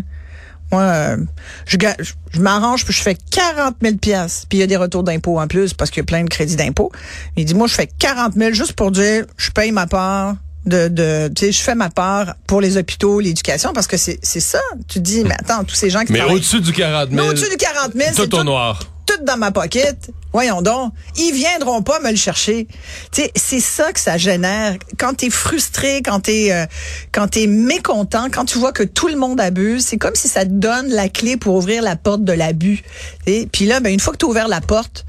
Moi, 0.72 0.82
euh, 0.84 1.18
je, 1.66 1.76
ga- 1.76 1.98
je, 2.00 2.14
je 2.32 2.40
m'arrange, 2.40 2.86
puis 2.86 2.94
je 2.94 3.02
fais 3.02 3.18
40 3.32 3.76
000 3.82 3.96
pièces. 3.98 4.46
Puis 4.48 4.60
il 4.60 4.62
y 4.62 4.64
a 4.64 4.68
des 4.68 4.78
retours 4.78 5.04
d'impôts 5.04 5.38
en 5.40 5.48
plus 5.48 5.74
parce 5.74 5.92
qu'il 5.92 6.00
y 6.00 6.04
a 6.04 6.06
plein 6.06 6.24
de 6.24 6.30
crédits 6.30 6.56
d'impôts. 6.56 6.92
Il 7.36 7.44
dit, 7.44 7.54
moi, 7.54 7.68
je 7.68 7.74
fais 7.74 7.90
40 8.00 8.36
000 8.36 8.54
juste 8.54 8.74
pour 8.74 8.92
dire, 8.92 9.26
je 9.36 9.50
paye 9.52 9.74
ma 9.74 9.86
part 9.88 10.36
de, 10.66 10.88
de 10.88 11.28
tu 11.36 11.48
sais, 11.48 11.52
je 11.52 11.60
fais 11.60 11.76
ma 11.76 11.90
part 11.90 12.36
pour 12.48 12.62
les 12.62 12.78
hôpitaux, 12.78 13.20
l'éducation, 13.20 13.74
parce 13.74 13.88
que 13.88 13.98
c'est 13.98 14.20
c'est 14.22 14.40
ça. 14.40 14.62
Tu 14.88 15.00
dis, 15.02 15.24
mais 15.26 15.34
attends, 15.34 15.64
tous 15.66 15.76
ces 15.76 15.90
gens 15.90 16.06
qui 16.06 16.14
Mais 16.14 16.22
au-dessus 16.22 16.62
du 16.62 16.72
40 16.72 17.10
Mais 17.10 17.18
000. 17.18 17.28
au-dessus 17.30 17.50
du 17.50 17.58
40 17.58 17.92
000, 17.94 18.10
c'est 18.16 18.28
tout 18.30 18.38
au 18.38 18.44
noir. 18.46 18.80
Tout 19.18 19.24
dans 19.26 19.38
ma 19.38 19.52
pocket. 19.52 20.12
Voyons 20.34 20.62
donc. 20.62 20.94
Ils 21.18 21.34
viendront 21.34 21.82
pas 21.82 22.00
me 22.00 22.10
le 22.10 22.16
chercher. 22.16 22.68
C'est 23.12 23.60
ça 23.60 23.92
que 23.92 24.00
ça 24.00 24.18
génère. 24.18 24.76
Quand 24.98 25.16
t'es 25.16 25.30
frustré, 25.30 26.02
quand 26.04 26.22
t'es, 26.22 26.52
euh, 26.52 26.66
quand 27.12 27.28
t'es 27.28 27.48
mécontent, 27.48 28.28
quand 28.32 28.46
tu 28.46 28.58
vois 28.58 28.72
que 28.72 28.84
tout 28.84 29.08
le 29.08 29.18
monde 29.18 29.42
abuse, 29.42 29.86
c'est 29.86 29.98
comme 29.98 30.16
si 30.16 30.28
ça 30.28 30.46
te 30.46 30.52
donne 30.52 30.90
la 30.90 31.10
clé 31.10 31.38
pour 31.38 31.56
ouvrir 31.56 31.82
la 31.82 31.96
porte 31.96 32.24
de 32.24 32.34
l'abus. 32.34 32.82
Puis 33.26 33.66
là, 33.66 33.80
ben, 33.80 33.92
une 33.92 34.00
fois 34.00 34.14
que 34.14 34.20
tu 34.20 34.26
ouvert 34.26 34.48
la 34.48 34.62
porte, 34.62 35.06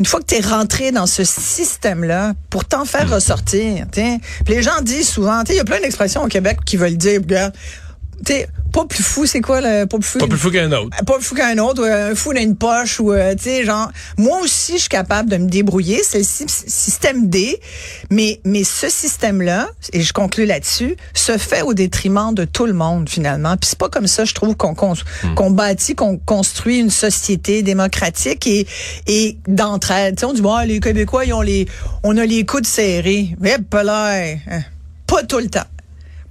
une 0.00 0.06
fois 0.06 0.20
que 0.20 0.26
tu 0.26 0.34
es 0.34 0.40
rentré 0.40 0.90
dans 0.90 1.06
ce 1.06 1.22
système-là, 1.22 2.32
pour 2.50 2.64
t'en 2.64 2.84
faire 2.84 3.08
ressortir, 3.08 3.86
les 4.48 4.62
gens 4.62 4.80
disent 4.82 5.08
souvent, 5.08 5.44
il 5.48 5.54
y 5.54 5.60
a 5.60 5.64
plein 5.64 5.80
d'expressions 5.80 6.24
au 6.24 6.28
Québec 6.28 6.58
qui 6.66 6.76
veulent 6.76 6.96
dire, 6.96 7.20
regarde, 7.20 7.54
pas 8.72 8.84
plus 8.86 9.02
fou, 9.02 9.26
c'est 9.26 9.40
quoi 9.40 9.60
le 9.60 9.86
pas 9.86 9.98
plus 9.98 10.06
fou? 10.08 10.18
Pas 10.18 10.26
plus 10.26 10.38
fou 10.38 10.50
qu'un 10.50 10.72
autre. 10.72 10.90
pas 11.04 11.14
plus 11.14 11.24
fou 11.24 11.34
qu'un 11.34 11.58
autre, 11.58 11.84
un 11.86 12.14
fou 12.14 12.32
dans 12.32 12.40
une 12.40 12.56
poche, 12.56 12.98
ou 13.00 13.12
euh, 13.12 13.34
tu 13.34 13.44
sais, 13.44 13.64
genre, 13.64 13.90
moi 14.16 14.40
aussi, 14.40 14.72
je 14.74 14.78
suis 14.80 14.88
capable 14.88 15.28
de 15.30 15.36
me 15.36 15.48
débrouiller. 15.48 16.02
C'est 16.02 16.18
le 16.18 16.24
sy- 16.24 16.44
système 16.48 17.28
D, 17.28 17.60
mais 18.10 18.40
mais 18.44 18.64
ce 18.64 18.88
système-là, 18.88 19.68
et 19.92 20.00
je 20.02 20.12
conclue 20.12 20.46
là-dessus, 20.46 20.96
se 21.14 21.36
fait 21.38 21.62
au 21.62 21.74
détriment 21.74 22.34
de 22.34 22.44
tout 22.44 22.66
le 22.66 22.72
monde 22.72 23.08
finalement. 23.08 23.56
Puis 23.56 23.68
c'est 23.70 23.78
pas 23.78 23.88
comme 23.88 24.06
ça, 24.06 24.24
je 24.24 24.34
trouve, 24.34 24.56
qu'on 24.56 24.74
cons- 24.74 24.94
qu'on 25.36 25.50
bâtit, 25.50 25.94
qu'on 25.94 26.18
construit 26.18 26.78
une 26.78 26.90
société 26.90 27.62
démocratique 27.62 28.46
et 28.46 28.66
et 29.06 29.36
d'entraide. 29.46 30.16
Tu 30.18 30.24
on 30.24 30.32
dit, 30.32 30.40
bon, 30.40 30.58
les 30.66 30.80
Québécois, 30.80 31.24
ils 31.24 31.32
ont 31.34 31.40
les, 31.42 31.66
on 32.02 32.16
a 32.16 32.24
les 32.24 32.44
coudes 32.46 32.66
serrés. 32.66 33.36
Mais 33.40 33.56
là, 33.72 34.14
hein, 34.50 34.60
pas 35.06 35.22
tout 35.24 35.38
le 35.38 35.48
temps. 35.48 35.60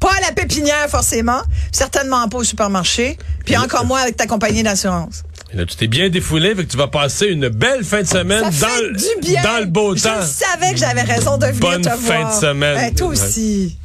Pas 0.01 0.11
à 0.17 0.21
la 0.21 0.31
pépinière, 0.33 0.89
forcément. 0.89 1.41
Certainement 1.71 2.27
pas 2.27 2.39
au 2.39 2.43
supermarché. 2.43 3.17
Puis 3.45 3.55
encore 3.55 3.85
moins 3.85 4.01
avec 4.01 4.17
ta 4.17 4.25
compagnie 4.27 4.63
d'assurance. 4.63 5.23
Et 5.53 5.57
là, 5.57 5.65
tu 5.65 5.75
t'es 5.75 5.87
bien 5.87 6.09
défoulé, 6.09 6.55
fait 6.55 6.65
que 6.65 6.71
tu 6.71 6.77
vas 6.77 6.87
passer 6.87 7.27
une 7.27 7.49
belle 7.49 7.83
fin 7.83 8.01
de 8.01 8.07
semaine 8.07 8.51
Ça 8.51 8.67
dans, 8.67 8.73
fait 8.73 8.91
du 9.21 9.21
bien. 9.31 9.43
dans 9.43 9.59
le 9.59 9.65
beau 9.65 9.95
Je 9.95 10.03
temps. 10.03 10.21
savais 10.25 10.71
que 10.73 10.77
j'avais 10.79 11.01
raison 11.01 11.37
de 11.37 11.45
venir 11.47 11.59
Bonne 11.59 11.81
te 11.81 11.89
fin 11.89 11.95
voir. 12.19 12.35
de 12.35 12.39
semaine. 12.41 12.75
Ben, 12.75 12.95
toi 12.95 13.07
Ouais. 13.09 13.13
aussi. 13.21 13.77